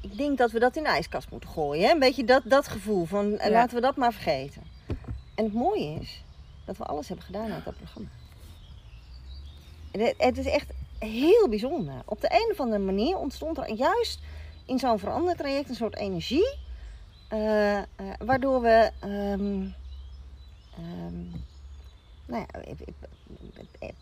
[0.00, 1.84] Ik denk dat we dat in de ijskast moeten gooien.
[1.84, 1.92] Hè?
[1.92, 3.50] Een beetje dat, dat gevoel van Ja.
[3.50, 4.77] laten we dat maar vergeten.
[5.38, 6.22] En het mooie is
[6.64, 8.08] dat we alles hebben gedaan uit dat programma.
[9.90, 11.94] Het, het is echt heel bijzonder.
[12.04, 14.20] Op de een of andere manier ontstond er juist
[14.66, 16.56] in zo'n verandertraject een soort energie.
[17.28, 17.84] eh, eh,
[18.18, 18.90] waardoor we.
[19.00, 19.66] ehm,
[20.76, 21.24] ehm,
[22.26, 22.74] nou ja,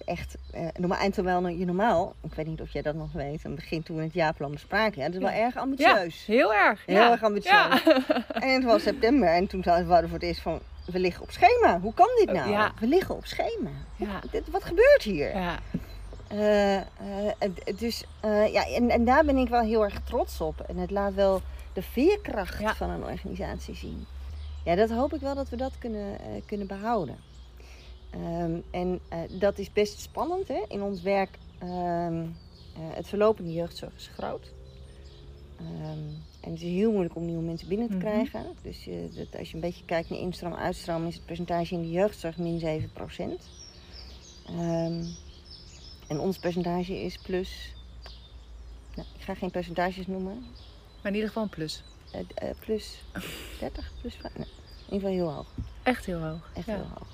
[0.05, 0.37] echt.
[0.53, 2.15] eh noem maar eindterwijl je normaal.
[2.23, 3.45] Ik weet niet of jij dat nog weet.
[3.45, 4.99] Een begin toen we het jaarplan bespraken.
[5.01, 5.37] Ja, dat is wel Ja.
[5.45, 6.27] erg ambitieus.
[6.27, 6.87] Ja, heel erg.
[6.87, 7.83] Heel erg ambitieus.
[8.29, 10.61] En het was september en toen zouden we voor het eerst van.
[10.87, 11.81] We liggen op schema.
[11.81, 12.51] Hoe kan dit nou?
[12.51, 12.73] ja.
[12.81, 13.71] We liggen op schema.
[13.97, 14.21] Ja.
[14.31, 15.37] Dit, wat gebeurt hier?
[15.37, 15.59] Ja.
[16.29, 16.85] Eh, eh,
[17.79, 20.61] dus eh, ja, en, en daar ben ik wel heel erg trots op.
[20.61, 21.41] En het laat wel
[21.73, 22.75] de veerkracht Ja.
[22.75, 24.07] van een organisatie zien.
[24.65, 27.17] Ja, dat hoop ik wel dat we dat kunnen, kunnen behouden.
[28.11, 30.63] Ehm, en dat is best spannend hè?
[30.69, 31.39] in ons werk.
[32.79, 34.51] eh, het verloop in de jeugdzorg is groot.
[35.59, 35.99] Ehm,
[36.47, 38.05] en het is heel moeilijk om nieuwe mensen binnen te Mhm.
[38.05, 38.47] krijgen.
[38.63, 41.75] Dus je, dat, als je een beetje kijkt naar instroom en uitstroom, is het percentage
[41.75, 43.49] in de jeugdzorg min 7%
[44.47, 45.05] Ehm,
[46.09, 47.75] en ons percentage is plus.
[48.95, 50.39] Nou, ik ga geen percentages noemen.
[51.03, 51.83] Maar in ieder geval een plus.
[52.13, 53.03] Eh, eh, plus
[53.61, 54.35] 30, plus 5.
[54.37, 54.47] Nee,
[54.89, 55.47] in ieder geval heel hoog.
[55.83, 56.51] Echt heel hoog.
[56.55, 56.75] Echt ja.
[56.75, 57.09] heel hoog.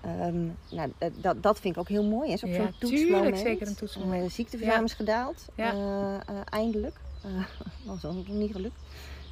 [0.00, 2.32] Ehm, nou, dat- dat, vind ik ook heel mooi.
[2.32, 3.38] Is ook Ja, zo'n tuurlijk, toetsmoment.
[3.38, 4.14] zeker een toetsmoment.
[4.22, 4.84] Eh, de ziekteverzuim Ja.
[4.84, 5.46] is gedaald.
[5.56, 5.72] Ja.
[5.72, 7.00] eh, eh, eindelijk.
[7.26, 7.42] Uh,
[7.92, 8.76] was nog niet gelukt.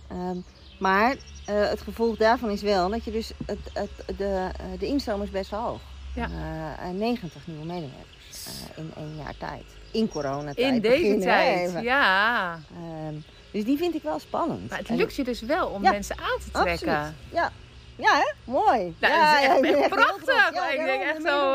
[0.08, 0.36] Ehm,
[0.78, 1.10] maar
[1.46, 5.22] eh, het gevolg daarvan is wel dat je dus het, het, de, eh, de instroom
[5.22, 5.80] is best wel hoog.
[6.14, 6.28] Ja.
[6.30, 9.64] Eh, eh, 90 nieuwe medewerkers eh, in één jaar tijd.
[9.90, 10.74] In coronatijd.
[10.74, 11.82] In deze tijd, even.
[11.82, 12.58] ja.
[12.76, 13.14] Ehm,
[13.50, 14.70] dus die vind ik wel spannend.
[14.70, 16.88] Maar het lukt je dus wel om Ja, mensen aan te trekken.
[16.96, 17.14] Absoluut.
[17.32, 17.52] Ja.
[17.96, 18.32] Ja, hè?
[18.52, 18.94] Mooi.
[19.00, 20.54] Nou, ja, dat is echt- prachtig.
[20.54, 21.54] Ja, Ik denk echt zo,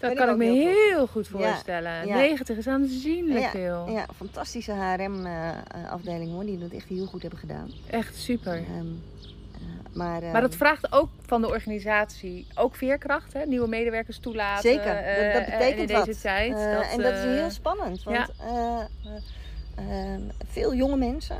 [0.00, 0.08] eh.
[0.08, 2.06] Dat kan ik me heel goed voorstellen.
[2.06, 2.14] ja.
[2.16, 3.88] 90 is aanzienlijk veel.
[3.88, 7.70] Ja, fantastische HRM-afdeling hoor, die dat echt heel goed hebben gedaan.
[7.90, 8.52] Echt super.
[8.54, 9.60] Ehm, eh,
[9.92, 13.44] maar, Maar ehm, dat vraagt ook van de organisatie ook veerkracht, hè?
[13.46, 14.70] nieuwe medewerkers toelaten.
[14.70, 16.20] Zeker, dat, eh, dat eh, betekent in deze wat.
[16.20, 16.52] tijd.
[16.52, 20.20] Eh, dat, en dat is eh, heel spannend, want eh, eh, ehm,
[20.50, 21.36] veel jonge mensen.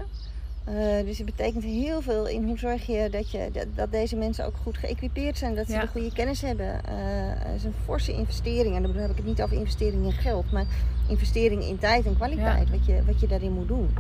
[0.66, 4.16] Eh, dus het betekent heel veel in hoe zorg je dat, je dat, dat deze
[4.16, 5.80] mensen ook goed geëquipeerd zijn, dat ze Ja.
[5.80, 6.84] de goede kennis hebben.
[6.84, 6.94] Eh,
[7.38, 10.52] Het is een forse investering, en dan heb ik het niet over investering in geld,
[10.52, 10.66] maar
[11.08, 13.94] investering in tijd en kwaliteit, wat, je, wat je daarin moet doen.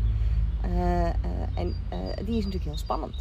[0.62, 1.04] Eh,
[1.54, 1.74] en
[2.24, 3.14] die is natuurlijk heel spannend.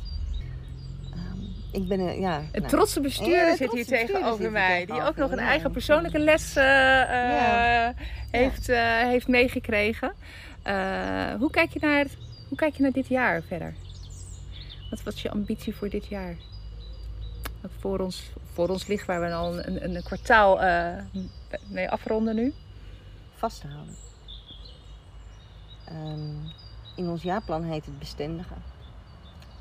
[1.13, 1.39] Ehm,
[1.81, 4.85] ik ben een, ja, nou, trotse bestuurder Ja, zit hier tegenover mij.
[4.85, 7.93] Die ook nog een eigen persoonlijke les Ja.
[8.31, 8.67] heeft,
[9.07, 10.13] heeft meegekregen.
[11.39, 12.05] Hoe, kijk je naar,
[12.47, 13.75] hoe kijk je naar dit jaar verder?
[14.89, 16.35] Wat is je ambitie voor dit jaar?
[17.61, 21.03] Wat voor ons, voor ons ligt waar we al een, een, een kwartaal eh,
[21.67, 22.53] mee afronden nu.
[23.35, 23.95] vast te houden.
[25.85, 26.35] Ehm,
[26.95, 28.63] in ons jaarplan heet het bestendigen.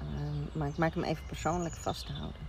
[0.01, 2.41] Ehm, maar ik maak hem even persoonlijk vast te houden.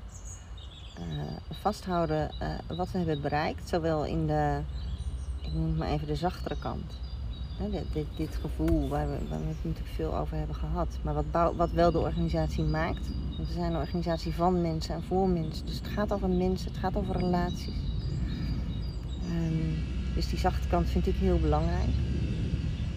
[0.98, 4.62] Eh, vasthouden eh, wat we hebben bereikt, zowel in de,
[5.42, 6.94] ik noem maar even de zachtere kant.
[7.58, 10.88] Dit, dit, dit gevoel waar we, waar we het natuurlijk veel over hebben gehad.
[11.02, 13.08] Maar wat, wat wel de organisatie maakt.
[13.36, 15.66] Want we zijn een organisatie van mensen en voor mensen.
[15.66, 17.74] Dus het gaat over mensen, het gaat over relaties.
[19.30, 21.90] Ehm, dus die zachte kant vind ik heel belangrijk.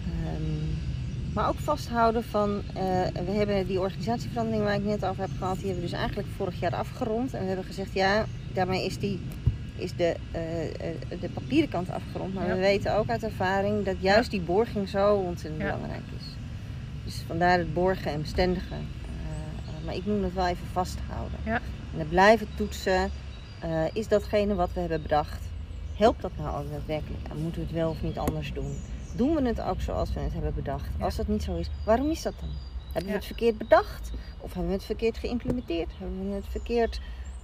[0.05, 2.83] Ehm, maar ook vasthouden van, eh,
[3.25, 6.27] we hebben die organisatieverandering waar ik net over heb gehad, die hebben we dus eigenlijk
[6.35, 7.33] vorig jaar afgerond.
[7.33, 9.19] En we hebben gezegd, ja, daarmee is, die,
[9.79, 12.33] is de, eh, de papieren kant afgerond.
[12.33, 12.53] Maar Ja.
[12.53, 16.25] we weten ook uit ervaring dat juist die borging zo ontzettend belangrijk is.
[17.03, 18.77] Dus vandaar het borgen en bestendigen.
[18.77, 21.39] Eh, maar ik noem het wel even vasthouden.
[21.45, 21.59] Ja.
[21.93, 23.11] En het blijven toetsen,
[23.93, 25.39] is datgene wat we hebben bedacht,
[25.95, 27.27] helpt dat nou ook daadwerkelijk?
[27.29, 28.77] En moeten we het wel of niet anders doen?
[29.15, 30.89] Doen we het ook zoals we het hebben bedacht?
[30.99, 32.49] Als dat niet zo is, waarom is dat dan?
[32.91, 34.11] Hebben we het verkeerd bedacht?
[34.39, 35.89] Of hebben we het verkeerd geïmplementeerd?
[35.97, 36.99] Hebben we het verkeerd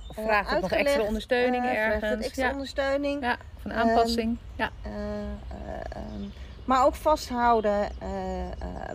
[0.10, 2.26] vraagt het nog extra ondersteuning Eh, ergens?
[2.26, 2.52] extra Ja.
[2.52, 3.22] ondersteuning?
[3.22, 4.38] ja, een aanpassing.
[4.56, 4.72] ja.
[4.82, 5.28] Eh, eh,
[5.90, 6.24] ehm,
[6.66, 7.90] maar ook vasthouden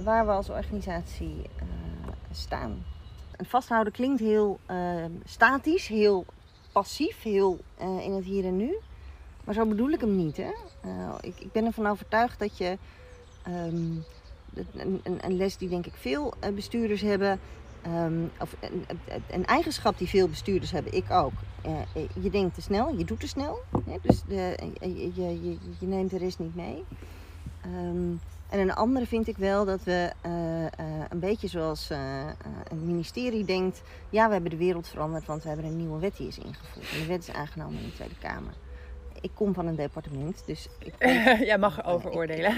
[0.05, 1.43] waar we als organisatie
[2.33, 2.85] staan.
[3.37, 6.25] En vasthouden klinkt heel ehm, statisch, heel
[6.73, 8.77] passief, heel in het hier en nu.
[9.45, 10.37] Maar zo bedoel ik hem niet.
[10.37, 10.51] Hè?
[11.21, 12.79] Ik, ik ben ervan overtuigd dat je
[13.43, 13.75] ehm,
[14.75, 17.41] een, een, een les die denk ik veel bestuurders hebben.
[17.83, 18.57] Ehm, of
[19.31, 21.33] een, eigenschap die veel bestuurders hebben, ik ook.
[21.63, 21.73] Eh,
[22.23, 23.59] je denkt te snel, je doet te snel.
[23.87, 23.97] Hè?
[24.03, 26.85] Dus de, je, je, je, neemt de rest niet mee.
[27.61, 28.13] Ehm,
[28.49, 30.31] en een andere vind ik wel dat we eh,
[31.09, 31.91] een beetje zoals
[32.71, 33.83] een ministerie denkt.
[34.11, 36.91] Ja, we hebben de wereld veranderd, want we hebben een nieuwe wet die is ingevoerd.
[36.93, 38.53] En de wet is aangenomen in de Tweede Kamer.
[39.21, 40.95] Ik kom van een departement, dus ik,
[41.51, 42.51] Jij mag erover ik- oordelen.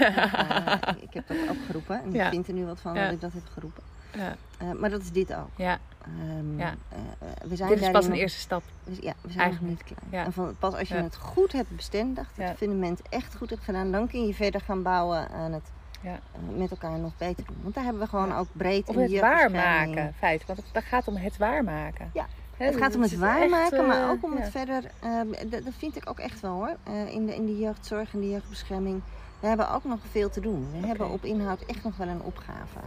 [1.01, 2.23] ik heb dat ook geroepen en Ja.
[2.25, 3.03] ik vind er nu wat van Ja.
[3.03, 3.83] dat ik dat heb geroepen.
[4.13, 5.49] Ja, Eh, maar dat is dit ook.
[5.55, 5.77] ja.
[6.03, 6.73] Ehm, Ja.
[6.89, 8.63] eh, eh, we zijn Dit is pas een nog- eerste stap.
[8.83, 9.61] we- Ja, we zijn nog Eigenlijk.
[9.69, 10.19] niet klaar.
[10.21, 10.25] Ja.
[10.25, 11.01] En van, pas als je Ja.
[11.03, 14.81] het goed hebt bestendigd, het fundament echt goed hebt gedaan, dan kun je verder gaan
[14.83, 16.19] bouwen aan het Ja.
[16.55, 17.57] met elkaar nog beter doen.
[17.61, 20.45] Want daar hebben we gewoon ook breed in het waarmaken, feit.
[20.45, 22.09] Want het, het gaat om het waarmaken.
[22.13, 22.25] Ja,
[22.57, 24.83] Het dus gaat om het is waarmaken, echt, maar ook om het verder.
[24.99, 26.75] eh, dat, vind ik ook echt wel hoor.
[27.09, 29.01] in, de, in de jeugdzorg en de jeugdbescherming.
[29.39, 30.67] We hebben ook nog veel te doen.
[30.81, 32.79] We hebben op inhoud echt nog wel een opgave.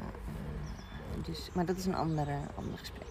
[1.27, 3.07] Dus, maar dat is een andere, ander gesprek.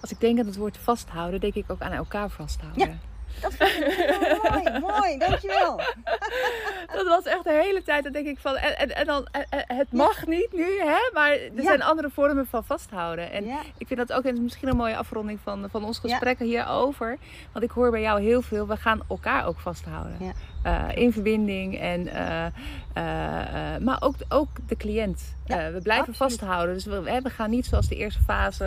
[0.00, 3.00] Als ik denk aan het woord vasthouden, denk ik ook aan elkaar vasthouden.
[3.40, 5.76] Dat vind ik heel mooi, mooi, dankjewel.
[6.96, 9.40] Dat was echt de hele tijd, dan denk ik van, en, en, en dan, eh,
[9.50, 11.10] eh, het mag niet nu, hè?
[11.12, 11.62] maar er Ja.
[11.62, 13.30] zijn andere vormen van vasthouden.
[13.32, 13.60] En Ja.
[13.78, 16.08] ik vind dat ook en misschien een mooie afronding van, van ons Ja.
[16.08, 17.16] gesprekken hierover.
[17.52, 20.16] Want ik hoor bij jou heel veel, we gaan elkaar ook vasthouden.
[20.62, 25.34] Eh, in verbinding, en, eh, eh, maar ook, ook de cliënt.
[25.46, 26.16] Ja, we blijven absoluut.
[26.16, 26.74] vasthouden.
[26.74, 28.64] Dus we, we gaan niet zoals de eerste fase,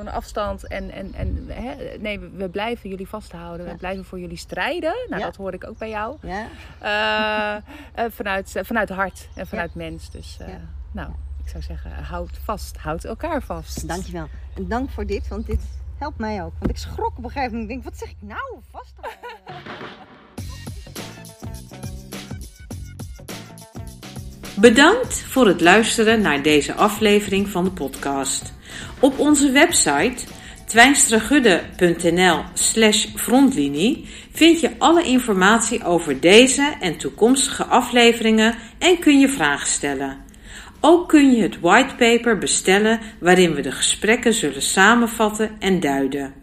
[0.00, 0.66] een afstand.
[0.66, 3.66] En, en, en, hè, nee, we, blijven jullie vasthouden.
[3.66, 3.72] Ja.
[3.72, 4.94] We blijven voor jullie strijden.
[5.08, 5.26] Nou, Ja.
[5.26, 6.16] dat hoor ik ook bij jou.
[6.20, 7.62] Ja,
[8.10, 10.10] vanuit, vanuit hart en vanuit mens.
[10.10, 10.38] Dus
[10.92, 11.10] nou,
[11.44, 12.76] ik zou zeggen, houd vast.
[12.76, 13.88] Houd elkaar vast.
[13.88, 14.28] dankjewel.
[14.54, 15.60] En dank voor dit, want dit
[15.98, 16.52] helpt mij ook.
[16.58, 17.62] Want ik schrok op een gegeven moment.
[17.62, 18.58] Ik denk, wat zeg ik nou?
[18.70, 19.18] Vasthouden.
[24.56, 28.52] Bedankt voor het luisteren naar deze aflevering van de podcast.
[29.00, 30.24] Op onze website
[30.66, 39.28] twijnstragudde.nl slash frontlinie vind je alle informatie over deze en toekomstige afleveringen en kun je
[39.28, 40.18] vragen stellen.
[40.80, 46.34] Ook kun je het whitepaper bestellen waarin we de gesprekken zullen samenvatten en duiden.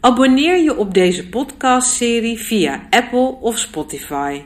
[0.00, 4.42] Abonneer je op deze podcastserie via Apple of Spotify.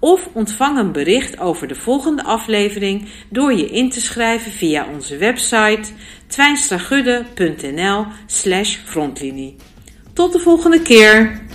[0.00, 5.16] Of ontvang een bericht over de volgende aflevering door je in te schrijven via onze
[5.16, 5.92] website
[6.26, 9.56] twijnstragudde.nl slash frontlinie.
[10.12, 11.48] Tot de volgende keer!